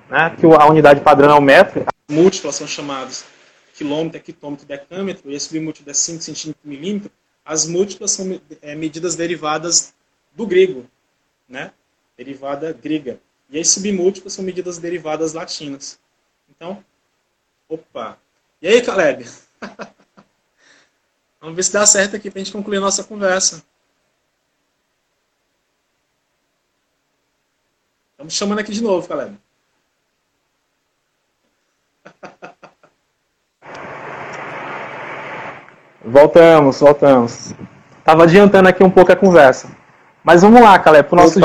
[0.09, 3.25] né, que a unidade padrão é o metro, múltiplas são chamadas
[3.73, 7.11] quilômetro, hectômetro, decâmetro, e esse submúltiplo é 5 centímetros milímetro,
[7.43, 9.93] as múltiplas são é, medidas derivadas
[10.33, 10.85] do grego,
[11.47, 11.71] né?
[12.17, 13.19] derivada grega.
[13.49, 15.99] E as submúltiplas são medidas derivadas latinas.
[16.49, 16.83] Então,
[17.69, 18.17] opa.
[18.61, 19.25] E aí, Caleb?
[21.45, 23.63] Vamos ver se dá certo aqui para a gente concluir a nossa conversa.
[28.13, 29.38] Estamos chamando aqui de novo, Caleb.
[36.03, 37.53] Voltamos, voltamos.
[38.03, 39.69] Tava adiantando aqui um pouco a conversa.
[40.23, 41.39] Mas vamos lá, Caleb, para o nosso,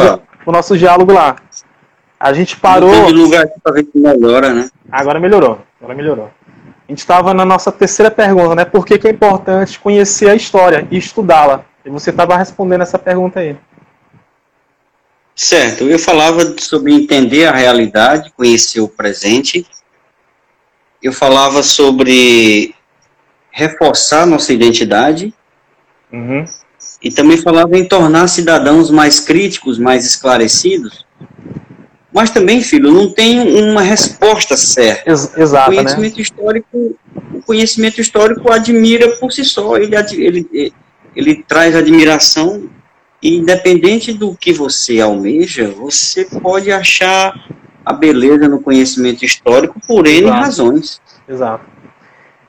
[0.46, 1.36] nosso diálogo lá.
[2.18, 3.04] A gente parou.
[3.04, 4.70] De lugar aqui para ver melhora, né?
[4.90, 5.60] Agora melhorou.
[5.78, 6.30] Agora melhorou.
[6.90, 8.64] A gente estava na nossa terceira pergunta, né?
[8.64, 11.64] Por que, que é importante conhecer a história e estudá-la?
[11.84, 13.56] E você estava respondendo essa pergunta aí.
[15.32, 19.64] Certo, eu falava sobre entender a realidade, conhecer o presente.
[21.00, 22.74] Eu falava sobre
[23.52, 25.32] reforçar nossa identidade.
[26.12, 26.44] Uhum.
[27.00, 31.06] E também falava em tornar cidadãos mais críticos, mais esclarecidos.
[32.12, 35.08] Mas também, filho, não tem uma resposta certa.
[35.08, 36.22] Ex exato, o conhecimento né?
[36.22, 36.96] histórico,
[37.34, 39.76] o conhecimento histórico admira por si só.
[39.76, 40.72] Ele, ele,
[41.14, 42.68] ele traz admiração
[43.22, 47.34] e independente do que você almeja, você pode achar
[47.84, 50.40] a beleza no conhecimento histórico por N Exato.
[50.40, 51.00] razões.
[51.28, 51.64] Exato.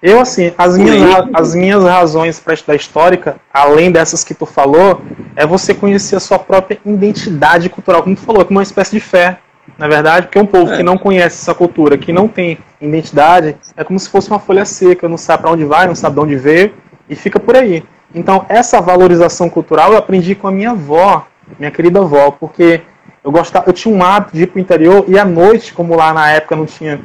[0.01, 4.99] Eu, assim, as minhas, as minhas razões para estudar histórica, além dessas que tu falou,
[5.35, 8.99] é você conhecer a sua própria identidade cultural, como tu falou, como uma espécie de
[8.99, 9.37] fé
[9.77, 10.77] na verdade, porque um povo é.
[10.77, 14.65] que não conhece essa cultura, que não tem identidade, é como se fosse uma folha
[14.65, 16.73] seca, não sabe para onde vai, não sabe de onde veio
[17.09, 17.83] e fica por aí.
[18.13, 21.25] Então, essa valorização cultural eu aprendi com a minha avó,
[21.57, 22.81] minha querida avó, porque
[23.23, 25.95] eu gostava, eu tinha um hábito de ir para o interior e à noite, como
[25.95, 26.99] lá na época não tinha,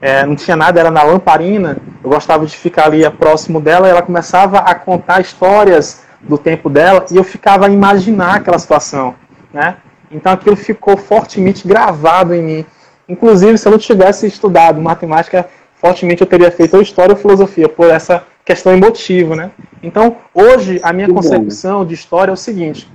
[0.00, 3.90] é, não tinha nada, era na lamparina, eu gostava de ficar ali próximo dela e
[3.90, 9.14] ela começava a contar histórias do tempo dela e eu ficava a imaginar aquela situação,
[9.52, 9.76] né?
[10.10, 12.66] Então aquilo ficou fortemente gravado em mim.
[13.08, 17.68] Inclusive, se eu não tivesse estudado matemática, fortemente eu teria feito ou história ou filosofia,
[17.68, 19.50] por essa questão emotiva, né?
[19.82, 22.90] Então, hoje, a minha concepção de história é o seguinte: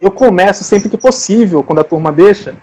[0.00, 2.54] eu começo sempre que possível, quando a turma deixa,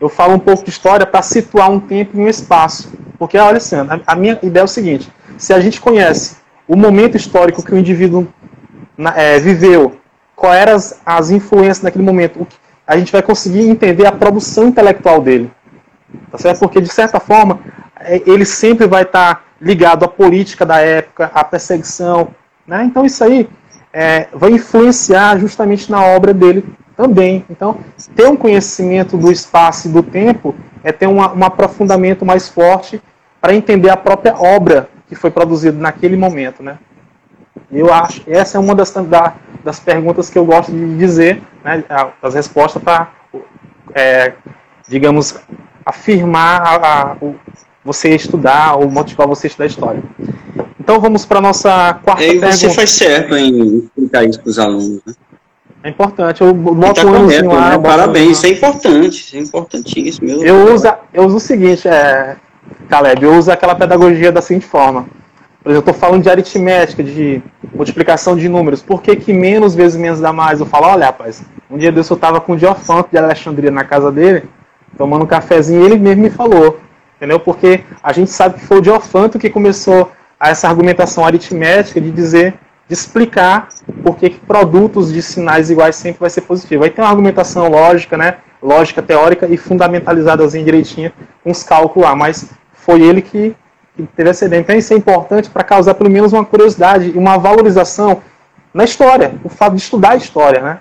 [0.00, 2.92] eu falo um pouco de história para situar um tempo e um espaço.
[3.18, 7.16] Porque, olha, assim, a minha ideia é o seguinte: se a gente conhece o momento
[7.16, 8.26] histórico que o indivíduo
[9.14, 9.96] é, viveu,
[10.34, 12.56] quais eram as, as influências naquele momento, o que,
[12.86, 15.50] a gente vai conseguir entender a produção intelectual dele.
[16.30, 16.60] Tá certo?
[16.60, 17.60] Porque, de certa forma,
[18.00, 22.28] é, ele sempre vai estar ligado à política da época, à perseguição.
[22.66, 22.84] Né?
[22.84, 23.48] Então, isso aí
[23.92, 26.64] é, vai influenciar justamente na obra dele
[26.96, 27.44] também.
[27.48, 27.78] Então,
[28.14, 33.00] ter um conhecimento do espaço e do tempo é ter uma, um aprofundamento mais forte
[33.40, 36.62] para entender a própria obra que foi produzida naquele momento.
[36.62, 36.78] Né?
[37.70, 41.84] Eu acho, essa é uma das, da, das perguntas que eu gosto de dizer, né,
[42.22, 43.12] as respostas para,
[43.94, 44.32] é,
[44.88, 45.34] digamos,
[45.84, 47.36] afirmar a, a, o,
[47.84, 50.02] você estudar ou motivar você a estudar história.
[50.78, 52.52] Então vamos para a nossa quarta e pergunta.
[52.52, 55.00] Você faz certo em explicar isso para os alunos.
[55.06, 55.14] Né?
[55.84, 56.40] É importante.
[56.40, 57.70] Eu boto tá um correto, lá.
[57.70, 57.78] Né?
[57.78, 59.20] Parabéns, isso é importante.
[59.20, 60.28] Isso é importantíssimo.
[60.42, 62.36] Eu uso, eu uso o seguinte, é,
[62.88, 65.06] Caleb, eu uso aquela pedagogia da seguinte forma.
[65.64, 67.42] Eu estou falando de aritmética, de
[67.74, 68.82] multiplicação de números.
[68.82, 70.58] Por que, que menos vezes menos dá mais?
[70.58, 73.84] Eu falo, olha, rapaz, um dia desse eu estava com o Diofanto de Alexandria na
[73.84, 74.48] casa dele,
[74.98, 76.80] tomando um cafezinho, e ele mesmo me falou.
[77.16, 77.38] Entendeu?
[77.38, 80.10] Porque a gente sabe que foi o Diofanto que começou
[80.40, 82.54] essa argumentação aritmética de dizer
[82.88, 83.68] de explicar
[84.02, 86.84] por que produtos de sinais iguais sempre vai ser positivo.
[86.84, 88.36] Aí tem uma argumentação lógica, né?
[88.62, 91.12] Lógica teórica e fundamentalizada direitinho,
[91.44, 93.56] uns cálculos lá, mas foi ele que,
[93.96, 94.60] que teve essa ideia.
[94.60, 98.22] Então isso é importante para causar pelo menos uma curiosidade e uma valorização
[98.72, 100.80] na história, o fato de estudar a história, né?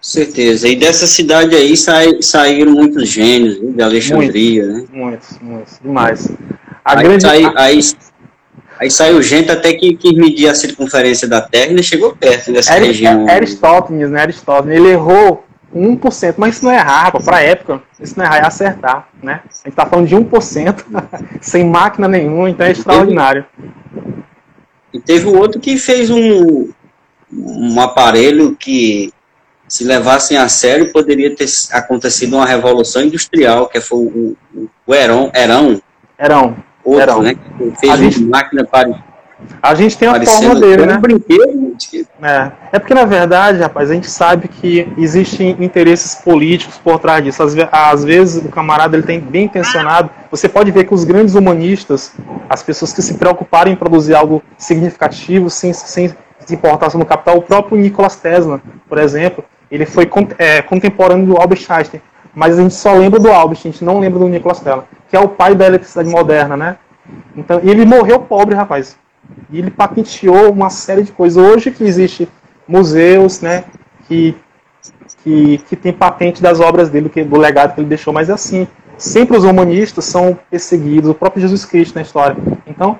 [0.00, 0.68] Certeza.
[0.68, 4.98] E dessa cidade aí sai, saíram muitos gênios, de Alexandria, muitos, né?
[5.00, 6.30] Muitos, muitos, demais.
[6.84, 7.22] A aí, grande...
[7.22, 7.80] sai, aí
[8.78, 12.74] Aí saiu gente até que quis medir a circunferência da Terra e chegou perto dessa
[12.74, 13.28] Era, região.
[13.28, 14.20] Aristóteles, né?
[14.20, 15.44] Aristóteles, ele errou
[15.74, 19.08] 1%, mas isso não é errar, para a época, isso não é errar, é acertar,
[19.22, 19.40] né?
[19.44, 20.84] A gente está falando de 1%,
[21.40, 23.44] sem máquina nenhuma, então é extraordinário.
[24.92, 26.70] E teve um outro que fez um,
[27.32, 29.12] um aparelho que,
[29.66, 34.94] se levassem a sério, poderia ter acontecido uma revolução industrial, que foi o, o, o
[34.94, 35.32] Herão.
[35.34, 35.82] Herão.
[36.18, 37.34] Herão outro, né?
[37.80, 39.02] fez a gente, máquina para.
[39.62, 40.96] A gente tem a forma dele, né?
[40.96, 41.74] Um brinquedo.
[42.22, 42.52] É.
[42.72, 47.42] é porque, na verdade, rapaz, a gente sabe que existem interesses políticos por trás disso.
[47.42, 50.10] Às, às vezes, o camarada ele tem bem intencionado.
[50.30, 52.12] Você pode ver que os grandes humanistas,
[52.48, 56.08] as pessoas que se preocuparam em produzir algo significativo, sem, sem
[56.40, 61.36] se importar no capital, o próprio Nikola Tesla, por exemplo, ele foi é, contemporâneo do
[61.36, 62.00] Albert Einstein
[62.34, 65.16] mas a gente só lembra do Albert, a gente não lembra do Nikola Tesla, que
[65.16, 66.76] é o pai da eletricidade moderna, né?
[67.36, 68.96] Então, ele morreu pobre, rapaz.
[69.50, 71.42] E ele patenteou uma série de coisas.
[71.42, 72.28] Hoje que existe
[72.66, 73.64] museus, né,
[74.08, 74.36] que,
[75.22, 78.32] que, que tem patente das obras dele, que, do legado que ele deixou, mas é
[78.32, 78.66] assim.
[78.96, 82.36] Sempre os humanistas são perseguidos, o próprio Jesus Cristo na história.
[82.66, 82.98] Então,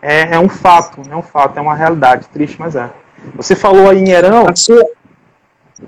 [0.00, 2.90] é, é um fato, é um fato, é uma realidade, triste, mas é.
[3.36, 4.46] Você falou aí em Herão.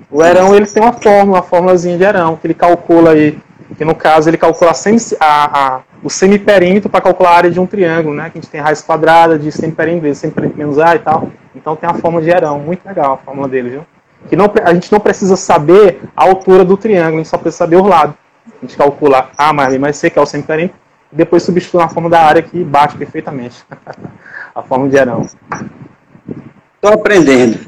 [0.09, 3.37] O Herão ele tem uma fórmula, uma fórmulazinha de Herão, que ele calcula aí,
[3.77, 4.71] que no caso ele calcula
[5.19, 8.29] a, a, o semiperímetro para calcular a área de um triângulo, né?
[8.29, 11.29] Que a gente tem raiz quadrada de semiperímetro vezes semiperímetro menos A e tal.
[11.55, 13.85] Então tem a fórmula de Herão, muito legal a fórmula dele, viu?
[14.29, 17.57] Que não, a gente não precisa saber a altura do triângulo, a gente só precisa
[17.57, 18.15] saber o lado.
[18.45, 20.77] A gente calcula A mais B mais C, que é o semiperímetro,
[21.11, 23.63] e depois substitui na forma da área que bate perfeitamente.
[24.53, 25.25] a fórmula de Herão.
[26.75, 27.59] Estou aprendendo.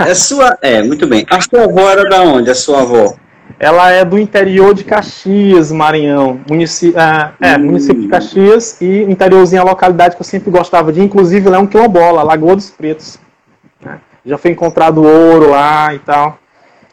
[0.00, 0.56] É sua.
[0.62, 1.26] É, muito bem.
[1.28, 2.50] A sua avó era da onde?
[2.50, 3.14] A sua avó?
[3.58, 6.40] Ela é do interior de Caxias, Maranhão.
[6.48, 7.64] Município, é, é, hum.
[7.64, 11.60] município de Caxias e interiorzinho a localidade que eu sempre gostava de, inclusive lá é
[11.60, 13.18] um quilombola, Lagoa dos Pretos.
[13.82, 13.98] Né?
[14.24, 16.38] Já foi encontrado ouro lá e tal.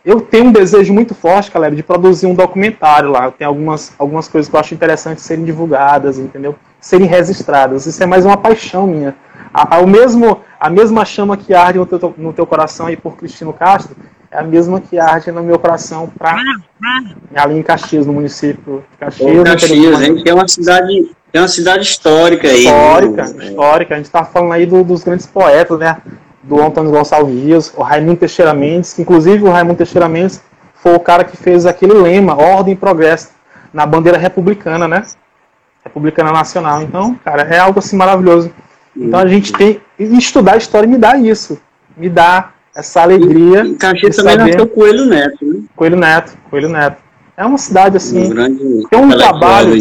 [0.05, 3.29] Eu tenho um desejo muito forte, galera, de produzir um documentário lá.
[3.31, 6.55] Tem algumas, algumas coisas que eu acho interessantes serem divulgadas, entendeu?
[6.79, 7.85] Serem registradas.
[7.85, 9.15] Isso é mais uma paixão minha.
[9.53, 12.97] A, a, o mesmo, a mesma chama que arde no teu, no teu coração aí
[12.97, 13.95] por Cristino Castro
[14.33, 16.41] é a mesma que arde no meu coração para
[17.35, 19.39] ali em Caxias, no município de Caxias.
[19.39, 22.65] Ô, Caxias, a gente é uma cidade, é uma cidade histórica aí.
[22.65, 23.45] Histórica, né?
[23.45, 23.93] histórica.
[23.93, 25.97] A gente está falando aí do, dos grandes poetas, né?
[26.41, 30.41] Do Antônio Gonçalves o Raimundo Teixeira Mendes, que inclusive o Raimundo Teixeira Mendes
[30.73, 33.29] foi o cara que fez aquele lema, ordem e progresso,
[33.71, 35.03] na bandeira republicana, né?
[35.85, 36.81] Republicana Nacional.
[36.81, 38.51] Então, cara, é algo assim maravilhoso.
[38.97, 39.79] Então a gente tem.
[39.99, 41.61] Estudar a história me dá isso.
[41.95, 43.63] Me dá essa alegria.
[43.65, 44.51] E Caxias também saber...
[44.51, 45.61] nasceu Coelho Neto, né?
[45.75, 47.03] Coelho Neto, Coelho Neto.
[47.35, 48.25] É uma cidade assim.
[48.25, 49.73] Um grande tem um trabalho.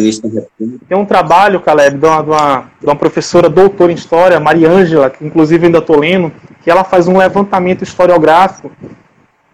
[0.87, 4.69] Tem um trabalho, Caleb, de uma, de, uma, de uma professora doutora em história, Maria
[4.69, 6.31] Ângela, que inclusive ainda estou lendo,
[6.63, 8.71] que ela faz um levantamento historiográfico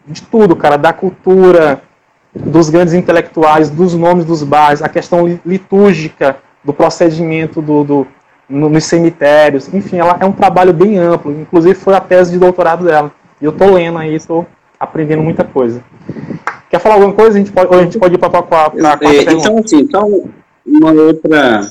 [0.07, 1.81] de tudo, cara, da cultura,
[2.33, 8.07] dos grandes intelectuais, dos nomes dos bairros, a questão litúrgica do procedimento do, do
[8.49, 12.39] no, nos cemitérios, enfim, ela é um trabalho bem amplo, inclusive foi a tese de
[12.39, 13.11] doutorado dela.
[13.41, 14.45] E eu tô lendo aí, tô
[14.79, 15.83] aprendendo muita coisa.
[16.69, 17.37] Quer falar alguma coisa?
[17.37, 18.77] A gente pode, ou a gente pode ir para a quarta
[19.31, 20.29] Então, assim, então,
[20.65, 21.69] uma outra.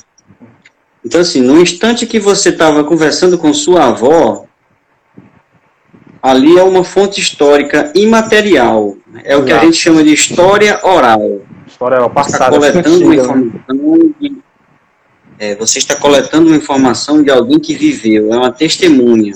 [1.04, 4.44] Então, assim, no instante que você estava conversando com sua avó,
[6.22, 8.96] ali é uma fonte histórica imaterial.
[9.24, 11.40] É o que a gente chama de história oral.
[11.66, 12.56] História oral, passada.
[12.56, 13.22] Está coletando uma né?
[13.22, 14.36] informação de,
[15.38, 19.34] é, você está coletando uma informação de alguém que viveu, é uma testemunha.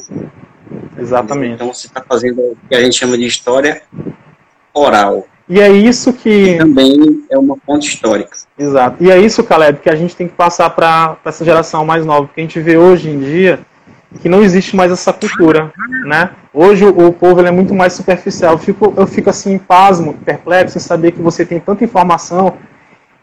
[0.99, 1.55] Exatamente.
[1.55, 3.83] Então você está fazendo o que a gente chama de história
[4.75, 5.27] oral.
[5.49, 6.57] E é isso que.
[6.57, 8.37] também é uma fonte histórica.
[8.59, 9.03] Exato.
[9.03, 12.27] E é isso, Caleb, que a gente tem que passar para essa geração mais nova.
[12.27, 13.61] Porque a gente vê hoje em dia
[14.21, 15.73] que não existe mais essa cultura,
[16.07, 16.31] né?
[16.53, 18.53] Hoje o povo é muito mais superficial.
[18.53, 22.55] Eu fico, eu fico assim, pasmo, perplexo em saber que você tem tanta informação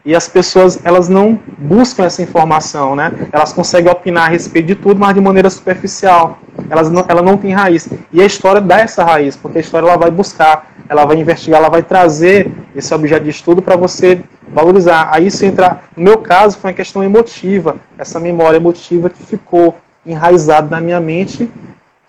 [0.06, 3.12] e as pessoas elas não buscam essa informação, né?
[3.32, 6.40] Elas conseguem opinar a respeito de tudo, mas de maneira superficial.
[6.70, 7.90] Elas não, ela não tem raiz.
[8.12, 11.60] E a história dá essa raiz, porque a história ela vai buscar, ela vai investigar,
[11.60, 15.10] ela vai trazer esse objeto de estudo para você valorizar.
[15.12, 19.76] Aí isso entra, no meu caso, foi uma questão emotiva, essa memória emotiva que ficou
[20.06, 21.50] enraizada na minha mente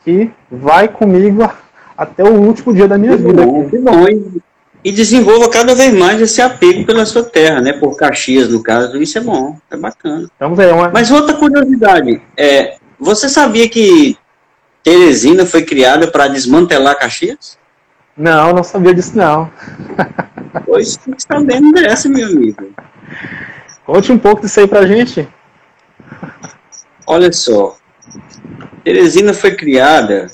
[0.04, 1.48] que vai comigo
[1.96, 3.44] até o último dia da minha que vida.
[3.44, 4.06] Bom, que bom,
[4.82, 7.72] e desenvolva cada vez mais esse apego pela sua terra, né?
[7.72, 10.30] Por Caxias, no caso, isso é bom, é bacana.
[10.38, 10.88] Vamos ver, uma...
[10.88, 14.16] Mas outra curiosidade, é, você sabia que
[14.82, 17.58] Teresina foi criada para desmantelar Caxias?
[18.16, 19.50] Não, não sabia disso não.
[20.66, 22.74] Pois fique sabendo dessa, meu amigo.
[23.86, 25.28] Conte um pouco disso aí pra gente.
[27.06, 27.76] Olha só,
[28.82, 30.28] Teresina foi criada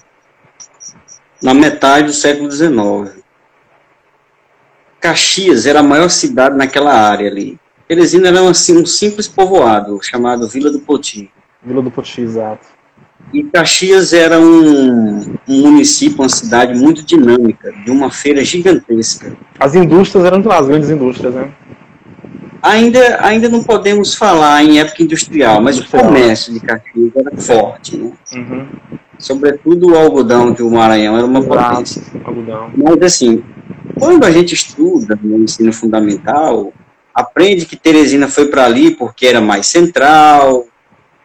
[1.42, 3.15] na metade do século XIX.
[5.06, 7.56] Caxias era a maior cidade naquela área ali.
[7.86, 11.30] Teresina era assim, um simples povoado chamado Vila do Poti.
[11.64, 12.66] Vila do Poti, exato.
[13.32, 19.36] E Caxias era um, um, município, uma cidade muito dinâmica, de uma feira gigantesca.
[19.60, 21.52] As indústrias eram as grandes indústrias, né?
[22.60, 26.04] Ainda, ainda não podemos falar em época industrial, mas industrial.
[26.04, 28.10] o comércio de Caxias era forte, né?
[28.34, 28.66] Uhum.
[29.20, 32.02] Sobretudo o algodão de o Maranhão era uma Exato, potência.
[32.24, 32.70] Algodão.
[32.76, 33.44] Mas assim,
[33.98, 36.72] quando a gente estuda no ensino fundamental,
[37.14, 40.66] aprende que Teresina foi para ali porque era mais central,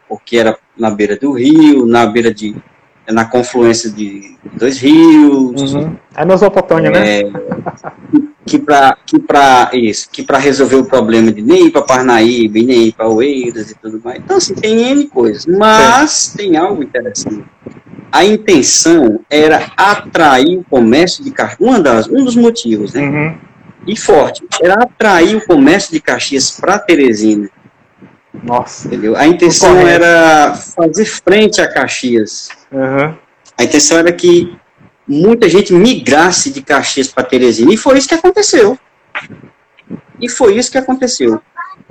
[0.08, 2.56] porque era na beira do rio, na beira de
[3.10, 5.74] na confluência de dois rios.
[5.74, 5.98] Uhum.
[6.16, 7.42] É Mesopotâmia, é, né?
[8.46, 12.54] que para que para isso, que para resolver o problema de nem ir para Parnaíba,
[12.54, 14.20] nem ir para Oeiras e tudo mais.
[14.20, 16.38] Então assim, tem N coisas, mas Sim.
[16.38, 17.44] tem algo interessante.
[18.12, 23.02] A intenção era atrair o comércio de Caxias, uma das, um dos motivos, né?
[23.02, 23.38] Uhum.
[23.88, 27.50] E forte, era atrair o comércio de Caxias para Teresina.
[28.44, 28.88] Nossa.
[28.88, 29.16] Entendeu?
[29.16, 32.50] A intenção era fazer frente a Caxias.
[32.72, 33.16] Uhum.
[33.58, 34.56] A intenção era que
[35.08, 37.74] muita gente migrasse de Caxias para Teresina.
[37.74, 38.78] E foi isso que aconteceu.
[40.20, 41.42] E foi isso que aconteceu.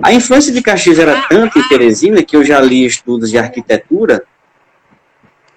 [0.01, 4.23] A influência de Caxias era tanta em Teresina, que eu já li estudos de arquitetura,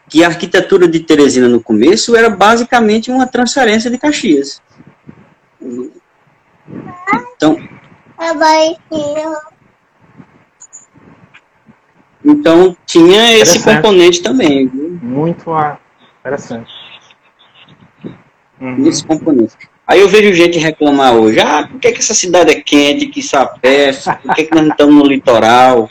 [0.09, 4.61] que a arquitetura de Teresina no começo era basicamente uma transferência de Caxias.
[7.37, 7.59] Então,
[12.25, 14.67] então tinha esse componente também.
[14.67, 14.99] Viu?
[15.03, 15.51] Muito
[16.21, 16.73] interessante.
[18.61, 18.87] Uhum.
[18.87, 19.55] Esse componente.
[19.87, 23.23] Aí eu vejo gente reclamar hoje, ah, por que, que essa cidade é quente, que
[23.23, 25.91] sapeste, por que, que nós não estamos no litoral?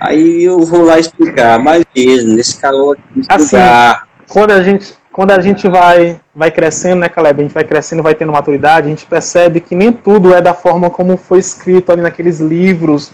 [0.00, 3.56] Aí eu vou lá explicar, mas mesmo, nesse calor aqui, assim,
[4.26, 8.02] quando a gente, quando a gente vai, vai crescendo, né, Caleb, a gente vai crescendo,
[8.02, 11.92] vai tendo maturidade, a gente percebe que nem tudo é da forma como foi escrito
[11.92, 13.12] ali naqueles livros.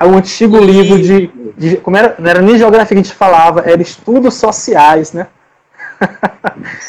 [0.00, 3.62] O antigo livro de, de, como era, não era nem geografia que a gente falava,
[3.66, 5.26] era estudos sociais, né?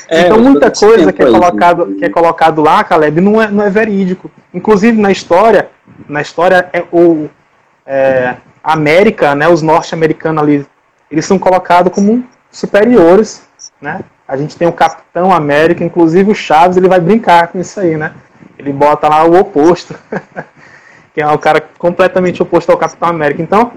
[0.09, 3.63] É, então muita coisa que é colocado que é colocado lá, Caleb, não é, não
[3.63, 4.32] é verídico.
[4.53, 5.70] Inclusive na história,
[6.07, 7.30] na história é o
[7.86, 8.38] é,
[8.74, 10.68] América, né, os norte-americanos ali,
[11.09, 13.47] eles são colocados como superiores,
[13.82, 14.01] né?
[14.28, 17.95] A gente tem o Capitão América, inclusive o Chaves, ele vai brincar com isso aí,
[17.95, 18.13] né?
[18.59, 19.95] Ele bota lá o oposto.
[21.18, 23.41] que é o cara completamente oposto ao Capitão América.
[23.41, 23.72] Então,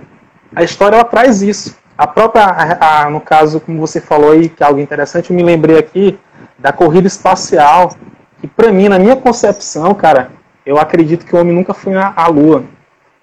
[0.54, 1.74] a história ela traz isso.
[1.96, 5.36] A própria, a, a, no caso, como você falou aí, que é algo interessante, eu
[5.36, 6.18] me lembrei aqui
[6.58, 7.96] da corrida espacial,
[8.42, 10.30] que para mim, na minha concepção, cara,
[10.66, 12.62] eu acredito que o homem nunca foi à, Lua.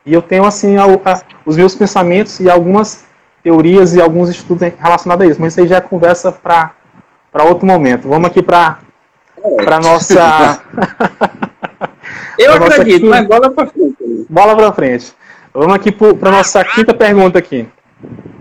[0.07, 0.85] E eu tenho, assim, a,
[1.45, 3.05] os meus pensamentos e algumas
[3.43, 6.73] teorias e alguns estudos relacionados a isso, mas isso aí já é conversa para
[7.43, 8.07] outro momento.
[8.07, 8.79] Vamos aqui para
[9.63, 10.61] para nossa
[12.39, 13.09] Eu acredito, quinta...
[13.09, 14.25] mas bola para frente.
[14.29, 15.13] Bola para frente.
[15.53, 17.67] Vamos aqui para nossa quinta pergunta aqui.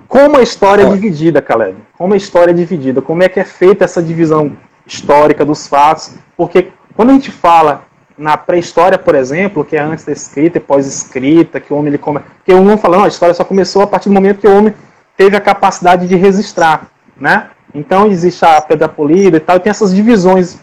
[0.07, 1.77] Como a história é dividida, Caleb?
[1.99, 3.03] Como a história é dividida?
[3.03, 4.57] Como é que é feita essa divisão
[4.87, 6.15] histórica dos fatos?
[6.37, 7.85] Porque quando a gente fala
[8.19, 11.99] na pré-história, por exemplo, que é antes da escrita e pós-escrita, que o homem ele
[11.99, 12.21] come...
[12.21, 14.75] porque um não falando, a história só começou a partir do momento que o homem
[15.17, 17.51] teve a capacidade de registrar, né?
[17.75, 20.59] Então existe a pedra polida e tal, e tem essas divisões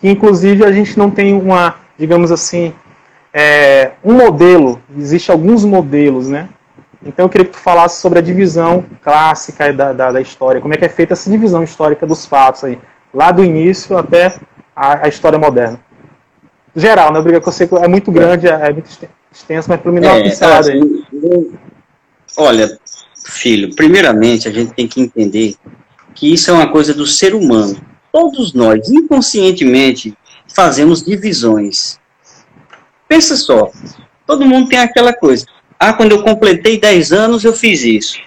[0.00, 2.72] que inclusive a gente não tem uma digamos assim,
[3.34, 6.48] é, um modelo, existe alguns modelos, né?
[7.04, 10.72] Então eu queria que tu falasse sobre a divisão clássica da, da, da, história, como
[10.74, 12.78] é que é feita essa divisão histórica dos fatos aí,
[13.12, 14.34] lá do início até
[14.74, 15.78] a, a história moderna.
[16.74, 17.18] Geral, né?
[17.18, 18.88] Obrigado, que eu sei que é muito grande, é, é muito
[19.32, 21.04] extenso, mas para mim é, pincelada aí.
[22.36, 22.78] Olha,
[23.24, 25.56] filho, primeiramente a gente tem que entender
[26.14, 27.80] que isso é uma coisa do ser humano.
[28.12, 30.16] todos nós, inconscientemente,
[30.52, 31.98] fazemos divisões.
[33.08, 33.70] Pensa só,
[34.26, 35.46] todo mundo tem aquela coisa.
[35.78, 38.18] Ah, quando eu completei 10 anos, eu fiz isso.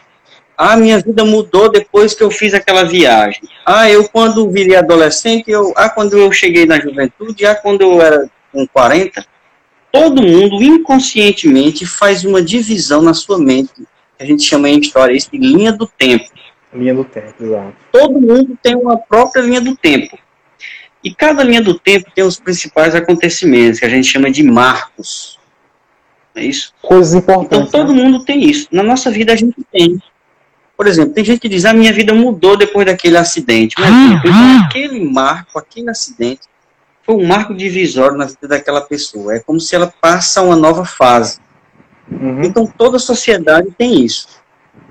[0.63, 3.41] Ah, minha vida mudou depois que eu fiz aquela viagem.
[3.65, 7.99] Ah, eu quando virei adolescente, eu, ah, quando eu cheguei na juventude, ah, quando eu
[7.99, 9.25] era com 40.
[9.91, 13.71] Todo mundo inconscientemente faz uma divisão na sua mente,
[14.19, 16.29] a gente chama em história isso de linha do tempo.
[16.71, 17.73] Linha do tempo, exato.
[17.91, 20.15] Todo mundo tem uma própria linha do tempo.
[21.03, 25.39] E cada linha do tempo tem os principais acontecimentos, que a gente chama de marcos.
[26.35, 26.71] É isso?
[26.83, 27.67] Coisas importantes.
[27.67, 28.03] Então todo né?
[28.03, 28.67] mundo tem isso.
[28.71, 29.99] Na nossa vida a gente tem.
[30.81, 33.75] Por exemplo, tem gente que diz, a minha vida mudou depois daquele acidente.
[33.77, 36.41] Mas então, aquele marco, aquele acidente,
[37.03, 39.35] foi um marco divisório na vida daquela pessoa.
[39.35, 41.37] É como se ela passa a uma nova fase.
[42.09, 42.41] Uhum.
[42.43, 44.27] Então toda sociedade tem isso.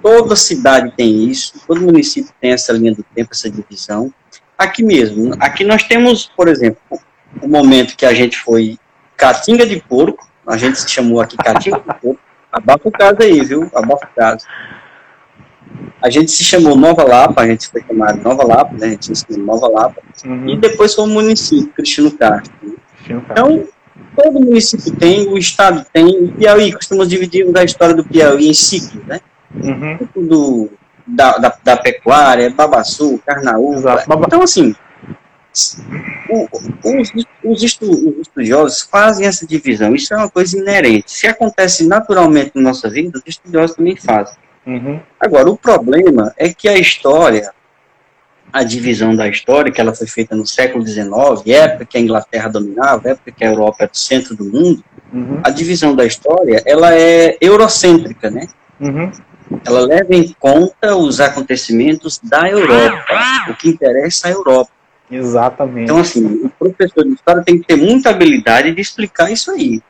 [0.01, 1.55] Toda cidade tem isso.
[1.66, 4.14] Todo município tem essa linha do tempo, essa divisão.
[4.57, 5.34] Aqui mesmo.
[5.41, 6.80] Aqui nós temos, por exemplo,
[7.43, 8.78] o momento que a gente foi
[9.16, 10.24] Catinga de Porco.
[10.47, 12.20] A gente se chamou aqui Catinga de Porco.
[12.53, 13.68] Abafa o caso aí, viu?
[13.74, 14.47] Abafa o caso.
[16.03, 18.86] A gente se chamou Nova Lapa, a gente foi chamado Nova Lapa, né?
[18.86, 20.03] A gente se chamou Nova Lapa.
[20.24, 20.48] Uhum.
[20.48, 22.53] E depois foi o município, Cristino Castro.
[23.09, 23.66] Então,
[24.16, 28.55] todo município tem, o estado tem, o Piauí, costumamos dividir a história do Piauí em
[28.55, 29.20] ciclos, né?
[29.55, 29.98] Uhum.
[30.16, 30.70] Do,
[31.07, 33.74] da, da, da, pecuária, Babaçu, Carnaú.
[34.26, 34.74] Então, assim,
[36.28, 36.48] o,
[36.84, 37.12] os,
[37.44, 39.94] os, estudiosos fazem essa divisão.
[39.94, 41.11] Isso é uma coisa inerente.
[41.11, 44.36] Se acontece naturalmente na nossa vida, os estudiosos também fazem.
[44.66, 45.00] Uhum.
[45.18, 47.50] Agora, o problema é que a história,
[48.52, 51.11] a divisão da história, que ela foi feita no século XIX,
[51.46, 55.40] época que a Inglaterra dominava, época que a Europa era o centro do mundo, uhum.
[55.42, 58.46] a divisão da história, ela é eurocêntrica, né?
[58.78, 59.11] Uhum.
[59.66, 63.04] Ela leva em conta os acontecimentos da Europa,
[63.48, 64.70] o que interessa à Europa.
[65.11, 65.84] Exatamente.
[65.84, 69.82] Então, assim, o professor de história tem que ter muita habilidade de explicar isso aí.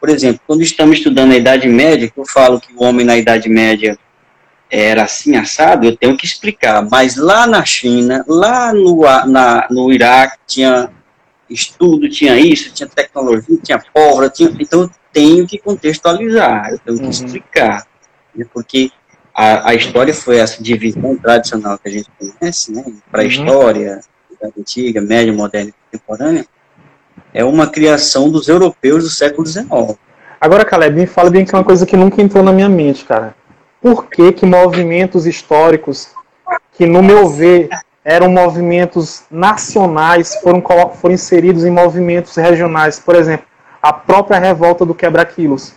[0.00, 3.16] Por exemplo, quando estamos estudando a Idade Média, que eu falo que o homem na
[3.16, 3.98] Idade Média
[4.70, 6.86] era assim assado, eu tenho que explicar.
[6.90, 10.90] Mas lá na China, lá no, na, no Iraque, tinha
[11.48, 16.98] estudo, tinha isso, tinha tecnologia, tinha pólvora, tinha, então eu tenho que contextualizar, eu tenho
[16.98, 17.10] que uhum.
[17.10, 17.86] explicar.
[18.34, 18.90] Né, porque
[19.34, 23.30] a, a, história foi essa divisão tradicional que a gente conhece, né, para a uhum.
[23.30, 24.00] história,
[24.58, 26.46] antiga, média, moderna e contemporânea,
[27.32, 29.68] é uma criação dos europeus do século XIX.
[30.40, 33.04] Agora, Caleb, me fala bem que é uma coisa que nunca entrou na minha mente,
[33.04, 33.34] cara
[33.84, 36.08] por que, que movimentos históricos,
[36.72, 37.68] que no meu ver
[38.02, 40.62] eram movimentos nacionais, foram,
[40.94, 42.98] foram inseridos em movimentos regionais.
[42.98, 43.44] Por exemplo,
[43.82, 45.74] a própria revolta do quebra-quilos.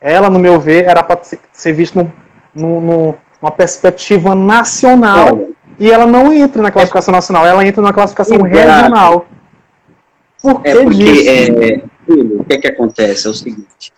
[0.00, 1.20] Ela, no meu ver, era para
[1.52, 2.06] ser vista
[2.54, 5.48] numa perspectiva nacional
[5.80, 9.26] e ela não entra na classificação nacional, ela entra na classificação regional.
[10.40, 11.28] Por que é porque, disso?
[11.28, 11.82] É,
[12.38, 13.26] o que, é que acontece?
[13.26, 13.92] É o seguinte: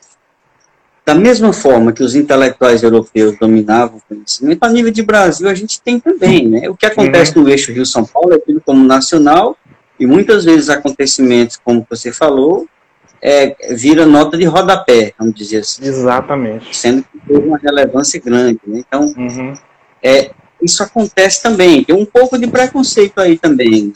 [1.11, 5.55] da mesma forma que os intelectuais europeus dominavam o conhecimento, a nível de Brasil a
[5.55, 6.69] gente tem também, né?
[6.71, 9.57] O que acontece no eixo Rio-São Paulo é tido como nacional
[9.99, 12.69] e muitas vezes acontecimentos, como você falou,
[13.21, 15.85] é, vira nota de rodapé, vamos dizer assim.
[15.85, 16.77] Exatamente.
[16.77, 18.85] Sendo que tem uma relevância grande, né?
[18.87, 19.53] Então, uhum.
[20.01, 20.31] é,
[20.63, 21.83] isso acontece também.
[21.83, 23.93] Tem um pouco de preconceito aí também.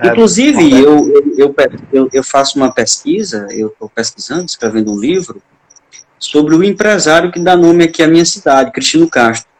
[0.00, 1.54] É, Inclusive, eu, eu,
[1.92, 5.40] eu, eu, faço uma pesquisa, eu estou pesquisando, escrevendo um livro,
[6.22, 9.50] sobre o empresário que dá nome aqui à minha cidade, Cristino Castro.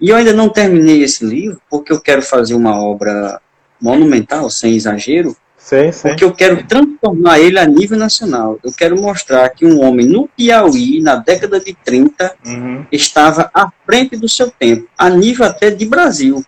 [0.00, 3.40] E eu ainda não terminei esse livro, porque eu quero fazer uma obra
[3.80, 6.08] monumental, sem exagero, sim, sim.
[6.08, 8.58] porque eu quero transformar ele a nível nacional.
[8.62, 12.86] Eu quero mostrar que um homem no Piauí, na década de 30, uhum.
[12.92, 16.44] estava à frente do seu tempo, a nível até de Brasil.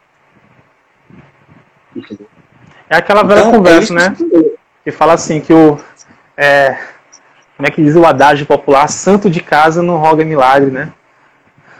[2.90, 4.16] É aquela velha então, conversa, é né?
[4.84, 5.78] Que fala assim, que o...
[6.36, 6.95] É
[7.57, 10.92] como é que diz o adágio popular, santo de casa não roga milagre, né?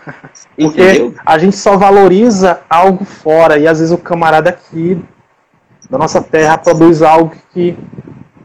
[0.57, 1.14] Porque Entendeu?
[1.24, 5.03] a gente só valoriza algo fora e às vezes o camarada aqui
[5.91, 7.77] da nossa terra produz algo que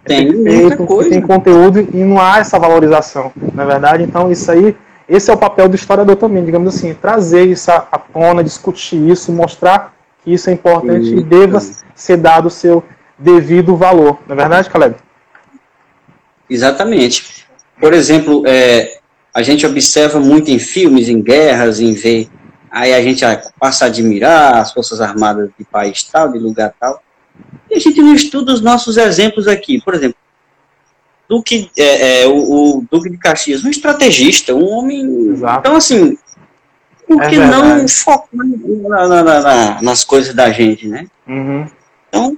[0.04, 4.04] tem é perfeito, que tem conteúdo e não há essa valorização, na é verdade.
[4.04, 4.76] Então isso aí,
[5.08, 9.32] esse é o papel do historiador também, digamos assim, trazer isso à tona, discutir isso,
[9.32, 11.18] mostrar que isso é importante Sim.
[11.18, 11.60] e deva
[11.96, 12.84] ser dado o seu
[13.18, 14.18] devido valor.
[14.28, 14.96] Não é verdade, Caleb?
[16.52, 17.46] Exatamente.
[17.80, 19.00] Por exemplo, é,
[19.34, 22.30] a gente observa muito em filmes, em guerras, em ver.
[22.70, 23.24] Aí a gente
[23.60, 27.02] passa a admirar as Forças Armadas de país tal, de lugar tal.
[27.70, 29.82] E a gente não estuda os nossos exemplos aqui.
[29.82, 30.18] Por exemplo,
[31.30, 32.34] Duque, é, é, o,
[32.80, 35.30] o, Duque de Caxias, um estrategista, um homem.
[35.32, 35.60] Exato.
[35.60, 36.18] Então, assim,
[37.08, 41.08] por é que não focar na, na, na, nas coisas da gente, né?
[41.26, 41.66] Uhum.
[42.10, 42.38] Então,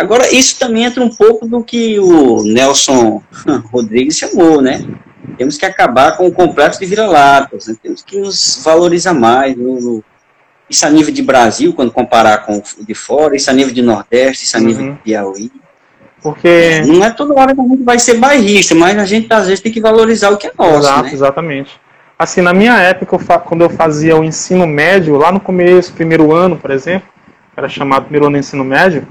[0.00, 3.22] agora isso também entra um pouco do que o Nelson
[3.70, 4.84] Rodrigues chamou, né?
[5.36, 7.76] Temos que acabar com o complexo de vira-latas, né?
[7.82, 9.56] temos que nos valorizar mais.
[9.56, 10.04] No, no,
[10.68, 13.82] isso a nível de Brasil, quando comparar com o de fora, isso a nível de
[13.82, 14.92] Nordeste, isso a nível uhum.
[14.94, 15.52] de Piauí.
[16.22, 16.82] Porque...
[16.86, 19.60] Não é toda hora que a gente vai ser bairrista, mas a gente às vezes
[19.60, 20.78] tem que valorizar o que é nosso.
[20.78, 21.12] Exato, né?
[21.12, 21.80] exatamente.
[22.18, 26.32] Assim, na minha época, eu quando eu fazia o ensino médio, lá no começo, primeiro
[26.32, 27.08] ano, por exemplo,
[27.56, 29.08] era chamado primeiro ano de ensino médio,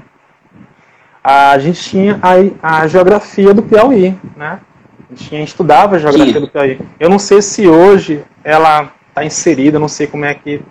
[1.22, 4.60] a gente tinha a, a geografia do Piauí, né?
[5.08, 6.40] A gente tinha, estudava a geografia Sim.
[6.40, 6.78] do Piauí.
[6.98, 10.62] Eu não sei se hoje ela está inserida, não sei como é que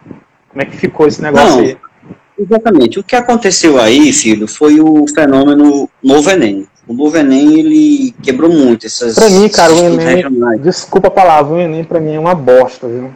[0.50, 1.78] como é que ficou esse negócio não, aí.
[2.38, 3.00] Exatamente.
[3.00, 8.52] O que aconteceu aí, filho, foi o fenômeno novo Enem o novo Enem, ele quebrou
[8.52, 9.14] muito essas...
[9.14, 10.60] Pra mim, cara, o Enem, regionais.
[10.60, 13.12] desculpa a palavra, o Enem pra mim é uma bosta, viu?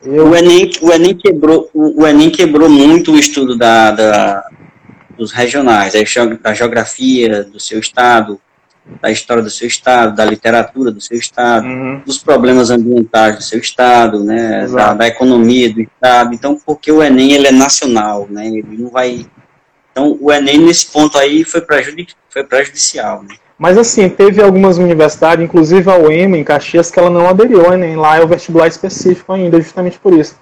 [0.00, 0.28] Eu...
[0.28, 4.44] O, Enem, o, Enem quebrou, o, o Enem quebrou muito o estudo da, da,
[5.16, 5.94] dos regionais,
[6.42, 8.40] da geografia do seu estado,
[9.00, 12.02] da história do seu estado, da literatura do seu estado, uhum.
[12.04, 16.34] dos problemas ambientais do seu estado, né, da, da, economia do estado.
[16.34, 19.26] Então, porque o Enem ele é nacional, né, ele não vai
[19.94, 23.22] então, o Enem, nesse ponto aí, foi, prejudici foi prejudicial.
[23.22, 23.36] Né?
[23.56, 27.74] Mas, assim, teve algumas universidades, inclusive a UEMA, em Caxias, que ela não aderiu ao
[27.74, 27.94] Enem.
[27.94, 30.36] Lá é o vestibular específico ainda, justamente por isso.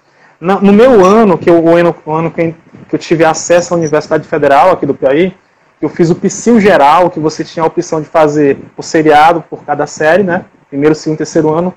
[0.45, 2.53] No meu ano, que eu, o ano, o ano que
[2.91, 5.33] eu tive acesso à Universidade Federal aqui do Piauí,
[5.81, 9.63] eu fiz o PSIL geral, que você tinha a opção de fazer o seriado por
[9.63, 10.45] cada série, né?
[10.69, 11.73] Primeiro, segundo, terceiro ano,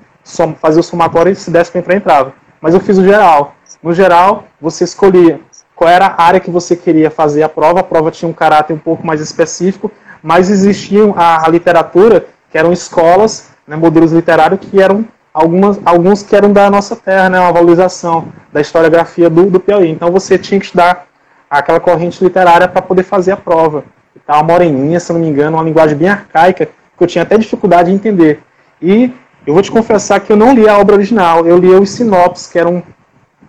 [0.60, 2.32] fazer o somatório e se desse para entrava.
[2.60, 3.54] Mas eu fiz o geral.
[3.80, 5.38] No geral, você escolhia
[5.76, 7.78] qual era a área que você queria fazer a prova.
[7.78, 12.58] A prova tinha um caráter um pouco mais específico, mas existiam a, a literatura, que
[12.58, 15.06] eram escolas, né, modelos literários, que eram
[15.36, 19.90] algumas, alguns que eram da nossa terra, né, uma valorização da historiografia do, do Piauí.
[19.90, 21.06] Então você tinha que estudar
[21.50, 23.84] aquela corrente literária para poder fazer a prova.
[24.26, 27.36] Tá, uma moreninha, se não me engano, uma linguagem bem arcaica, que eu tinha até
[27.36, 28.40] dificuldade de entender.
[28.80, 29.12] E
[29.46, 32.46] eu vou te confessar que eu não li a obra original, eu li os sinopses,
[32.46, 32.82] que eram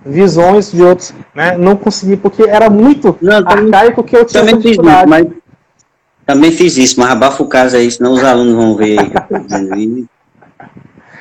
[0.05, 1.57] visões de outros, né?
[1.57, 5.27] Não consegui, porque era muito não, arcaico que eu tinha também fiz isso, mas
[6.25, 9.21] Também fiz isso, mas abafa o caso aí, senão os alunos vão ver que eu
[9.21, 10.07] estou dizendo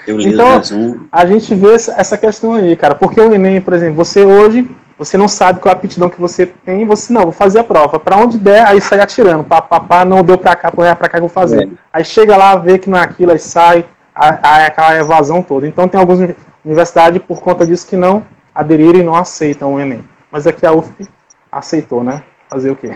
[0.06, 0.62] então,
[1.10, 5.16] a gente vê essa questão aí, cara, porque o Enem, por exemplo, você hoje, você
[5.18, 8.16] não sabe qual a aptidão que você tem, você, não, vou fazer a prova, para
[8.16, 11.16] onde der, aí sai atirando, pá, pá, pá, não deu para cá, para cá que
[11.16, 11.64] eu vou fazer.
[11.64, 11.68] É.
[11.92, 13.84] Aí chega lá, vê que não é aquilo, aí sai,
[14.14, 15.66] aí, aí aquela evasão toda.
[15.66, 16.34] Então tem algumas
[16.64, 18.22] universidades, por conta disso, que não
[18.54, 20.04] aderiram e não aceitam o Enem.
[20.30, 21.06] Mas aqui a UFP
[21.50, 22.22] aceitou, né?
[22.48, 22.94] Fazer o quê?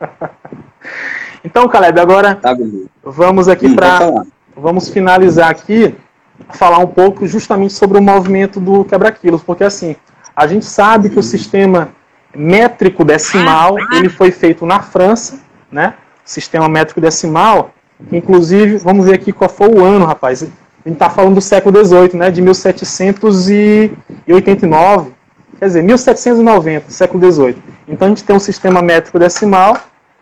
[1.44, 2.56] então, Caleb, agora tá
[3.04, 4.24] vamos aqui hum, para
[4.56, 5.94] vamos finalizar aqui
[6.50, 9.96] falar um pouco justamente sobre o movimento do quebra-quilos, porque assim,
[10.34, 11.88] a gente sabe que o sistema
[12.34, 15.94] métrico decimal, ele foi feito na França, né?
[16.24, 17.70] Sistema métrico decimal,
[18.12, 20.42] inclusive, vamos ver aqui qual foi o ano, rapaz.
[20.42, 20.46] A
[20.88, 25.12] gente está falando do século XVIII, né, de 1789,
[25.58, 27.56] quer dizer, 1790, século XVIII.
[27.88, 29.78] Então a gente tem um sistema métrico decimal,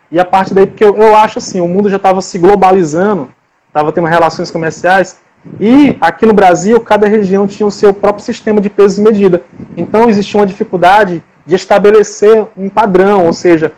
[0.09, 3.29] e a partir daí, porque eu, eu acho assim, o mundo já estava se globalizando,
[3.67, 5.17] estava tendo relações comerciais,
[5.59, 9.43] e aqui no Brasil, cada região tinha o seu próprio sistema de peso e medida.
[9.77, 13.71] Então existia uma dificuldade de estabelecer um padrão, ou seja,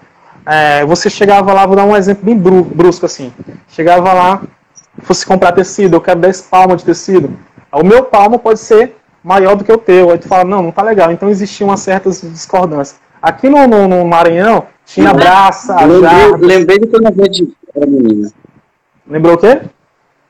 [0.45, 3.33] é, você chegava lá, vou dar um exemplo bem brusco assim,
[3.67, 4.41] chegava lá,
[5.03, 7.37] fosse comprar tecido, eu quero 10 palmas de tecido.
[7.71, 10.09] O meu palmo pode ser maior do que o teu.
[10.11, 11.11] Aí tu fala, não, não tá legal.
[11.11, 12.97] Então existiam certas discordâncias.
[13.21, 18.31] Aqui no, no, no Maranhão, tinha braça, lembrei, lembrei de quando a gente era menina.
[19.05, 19.61] Lembrou o quê?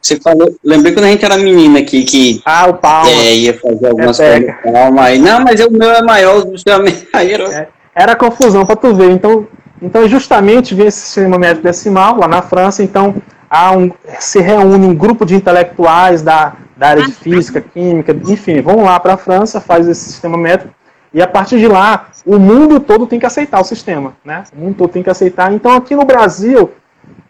[0.07, 3.11] Você falou, lembrei quando a gente era menina aqui, que ah, o palma.
[3.11, 5.19] É, ia fazer algumas é coisas palma aí.
[5.19, 6.87] Não, mas o meu é maior, o seu é.
[7.13, 9.11] É, era confusão para tu ver.
[9.11, 9.45] Então,
[9.81, 13.15] então justamente vem esse sistema métrico decimal lá na França, então
[13.49, 18.61] há um, se reúne um grupo de intelectuais da, da área de física, química, enfim,
[18.61, 20.73] vão lá para a França, faz esse sistema métrico,
[21.13, 24.45] e a partir de lá, o mundo todo tem que aceitar o sistema, né?
[24.55, 25.51] O mundo todo tem que aceitar.
[25.51, 26.71] Então, aqui no Brasil,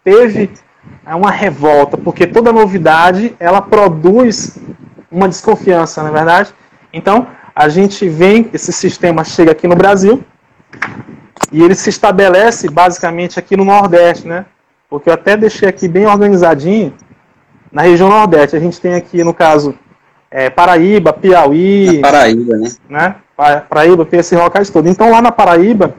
[0.03, 0.51] teve
[1.05, 4.57] é, uma revolta, porque toda novidade, ela produz
[5.11, 6.53] uma desconfiança, não é verdade?
[6.91, 10.23] Então, a gente vem, esse sistema chega aqui no Brasil,
[11.51, 14.45] e ele se estabelece basicamente aqui no Nordeste, né?
[14.89, 16.93] porque eu até deixei aqui bem organizadinho.
[17.71, 19.75] Na região Nordeste, a gente tem aqui, no caso,
[20.31, 21.99] é, Paraíba, Piauí.
[21.99, 22.69] Na Paraíba, né?
[22.89, 23.15] né?
[23.69, 24.87] Paraíba tem esse locais todo.
[24.87, 25.93] Então, lá na Paraíba,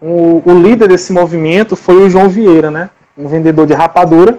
[0.00, 2.90] o, o, líder desse movimento foi o João Vieira, né?
[3.16, 4.38] Um vendedor de rapadura.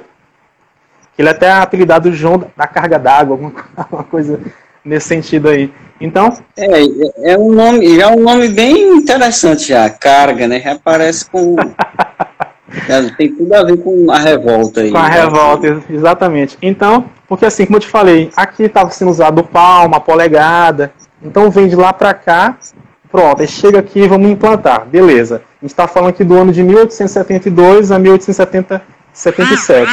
[1.17, 3.35] Ele até é apelidado João da carga d'água,
[3.75, 4.39] alguma coisa
[4.85, 5.73] nesse sentido aí.
[5.99, 6.37] Então.
[6.55, 10.59] É, é um nome, é um nome bem interessante já, carga, né?
[10.59, 11.55] Já aparece com
[13.17, 14.91] Tem tudo a ver com a revolta aí.
[14.91, 16.57] Com a revolta, exatamente.
[16.61, 20.91] Então, porque assim, como eu te falei, aqui estava sendo usado o palmo, a polegada.
[21.21, 22.57] Então vem de lá para cá,
[23.11, 24.85] pronto, chega aqui e vamos implantar.
[24.85, 25.41] Beleza.
[25.59, 29.89] A gente está falando aqui do ano de 1872 a 1877.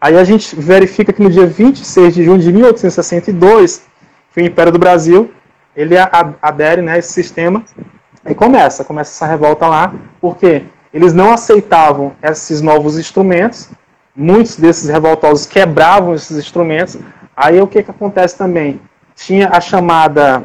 [0.00, 3.82] Aí a gente verifica que no dia 26 de junho de 1862,
[4.36, 5.32] o Império do Brasil,
[5.76, 5.96] ele
[6.40, 7.64] adere né, a esse sistema
[8.28, 10.62] e começa, começa essa revolta lá, porque
[10.94, 13.70] eles não aceitavam esses novos instrumentos,
[14.14, 16.96] muitos desses revoltosos quebravam esses instrumentos.
[17.36, 18.80] Aí o que, que acontece também?
[19.16, 20.44] Tinha a chamada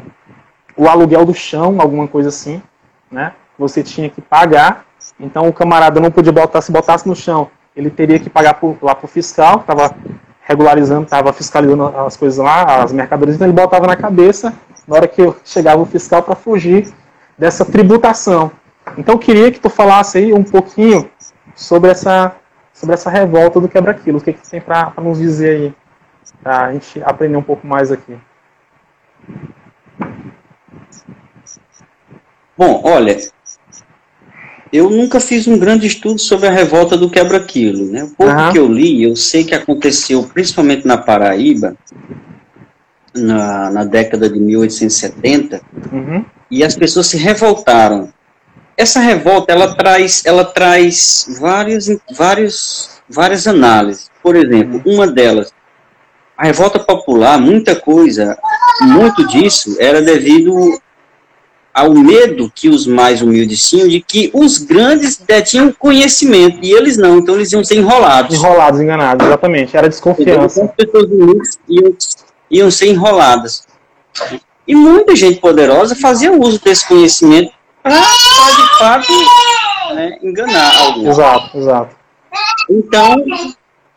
[0.76, 2.60] o aluguel do chão, alguma coisa assim,
[3.10, 3.32] né?
[3.58, 4.84] Você tinha que pagar.
[5.18, 8.76] Então o camarada não podia botar, se botasse no chão, ele teria que pagar por,
[8.82, 9.94] lá para o fiscal, estava
[10.40, 14.52] regularizando, estava fiscalizando as coisas lá, as mercadorias, então ele botava na cabeça
[14.86, 16.92] na hora que chegava o fiscal para fugir
[17.36, 18.50] dessa tributação.
[18.96, 21.10] Então eu queria que tu falasse aí um pouquinho
[21.54, 22.34] sobre essa,
[22.72, 24.22] sobre essa revolta do quebra-quilos.
[24.22, 25.74] O que, que tem para nos dizer aí?
[26.42, 28.16] Para a gente aprender um pouco mais aqui.
[32.56, 33.16] Bom, olha,
[34.72, 37.86] eu nunca fiz um grande estudo sobre a revolta do quebra-quilo.
[37.86, 38.04] Né?
[38.04, 38.52] O pouco uhum.
[38.52, 41.76] que eu li, eu sei que aconteceu principalmente na Paraíba,
[43.14, 45.60] na, na década de 1870,
[45.92, 46.24] uhum.
[46.50, 48.12] e as pessoas se revoltaram
[48.78, 54.08] essa revolta ela traz, ela traz vários, vários, várias análises.
[54.22, 55.52] Por exemplo, uma delas,
[56.36, 58.38] a revolta popular, muita coisa,
[58.82, 60.80] muito disso era devido
[61.72, 66.96] ao medo que os mais humildes tinham de que os grandes tinham conhecimento e eles
[66.96, 68.34] não, então eles iam ser enrolados.
[68.34, 69.76] Enrolados, enganados, exatamente.
[69.76, 70.60] Era desconfiança.
[70.60, 71.96] Então, as pessoas humildes iam,
[72.50, 73.66] iam ser enroladas.
[74.66, 77.52] E muita gente poderosa fazia uso desse conhecimento
[77.82, 79.12] para, de fato,
[79.94, 81.08] né, enganar alguém.
[81.08, 81.96] Exato, exato.
[82.68, 83.16] Então,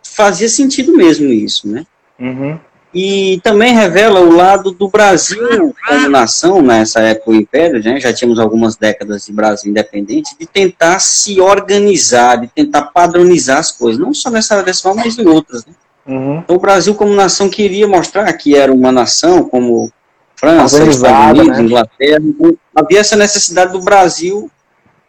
[0.04, 1.86] fazia sentido mesmo isso, né?
[2.20, 2.60] Uhum.
[2.94, 8.12] E também revela o lado do Brasil como nação, nessa época do Império, né, já
[8.12, 14.00] tínhamos algumas décadas de Brasil independente, de tentar se organizar, de tentar padronizar as coisas,
[14.00, 15.66] não só nessa área decimal, mas em outras.
[15.66, 15.74] Né?
[16.06, 16.40] Uhum.
[16.40, 19.90] Então, o Brasil como nação queria mostrar que era uma nação, como
[20.36, 21.64] França, Estados Unidos, né?
[21.64, 22.20] Inglaterra.
[22.22, 24.50] Então, havia essa necessidade do Brasil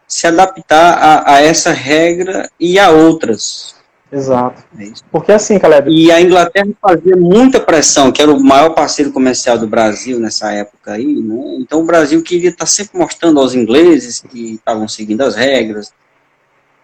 [0.07, 3.75] se adaptar a, a essa regra e a outras.
[4.13, 4.63] Exato.
[4.79, 5.89] É Porque assim, Caleb.
[5.89, 10.51] E a Inglaterra fazia muita pressão, que era o maior parceiro comercial do Brasil nessa
[10.51, 11.57] época aí, né?
[11.59, 15.91] Então o Brasil queria estar sempre mostrando aos ingleses que estavam seguindo as regras.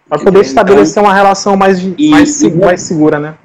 [0.08, 3.36] Para poder estabelecer então, uma relação mais, e, mais, e, mais segura, né?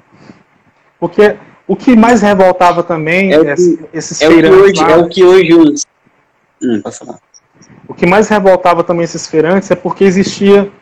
[0.98, 1.36] Porque
[1.68, 4.58] o que mais revoltava também é que, esses é feirantes.
[4.58, 5.86] O hoje, lá, é o que hoje os.
[6.60, 7.20] Hum, falar.
[7.86, 10.72] O que mais revoltava também esses feirantes é porque existia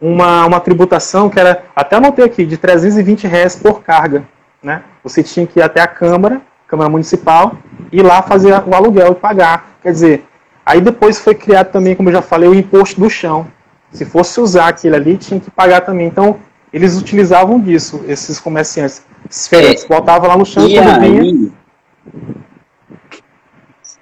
[0.00, 4.24] uma, uma tributação que era, até anotei aqui, de 320 reais por carga.
[4.62, 4.82] Né?
[5.02, 7.56] Você tinha que ir até a Câmara, Câmara Municipal,
[7.92, 9.76] ir lá fazer o aluguel e pagar.
[9.82, 10.26] Quer dizer,
[10.64, 13.46] aí depois foi criado também, como eu já falei, o imposto do chão.
[13.92, 16.06] Se fosse usar aquele ali, tinha que pagar também.
[16.06, 16.38] Então,
[16.72, 21.50] eles utilizavam disso, esses comerciantes esferas, é, botava lá no chão e, aí, vinha...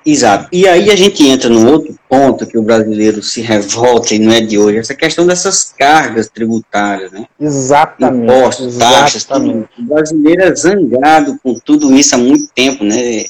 [0.04, 0.48] Exato.
[0.52, 4.32] E aí a gente entra num outro ponto que o brasileiro se revolta e não
[4.32, 7.26] é de hoje, essa questão dessas cargas tributárias, né?
[7.38, 8.24] Exatamente.
[8.24, 9.68] Impostos, taxas, tudo.
[9.78, 13.24] O brasileiro é zangado com tudo isso há muito tempo, né?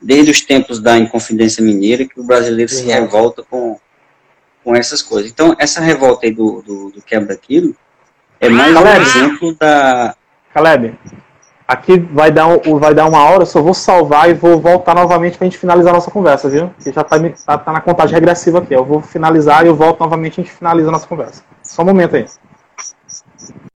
[0.00, 2.86] Desde os tempos da Inconfidência Mineira que o brasileiro Exato.
[2.86, 3.76] se revolta com,
[4.64, 5.30] com essas coisas.
[5.30, 7.74] Então, essa revolta aí do, do, do quebra-quilo
[8.38, 10.14] é mais Caleb, um exemplo da...
[10.54, 10.94] Caleb,
[11.70, 12.48] Aqui vai dar,
[12.80, 15.56] vai dar uma hora, eu só vou salvar e vou voltar novamente para a gente
[15.56, 16.68] finalizar a nossa conversa, viu?
[16.82, 17.16] Que já está
[17.46, 18.74] tá, tá na contagem regressiva aqui.
[18.74, 21.44] Eu vou finalizar e eu volto novamente e a gente finaliza a nossa conversa.
[21.62, 22.26] Só um momento aí.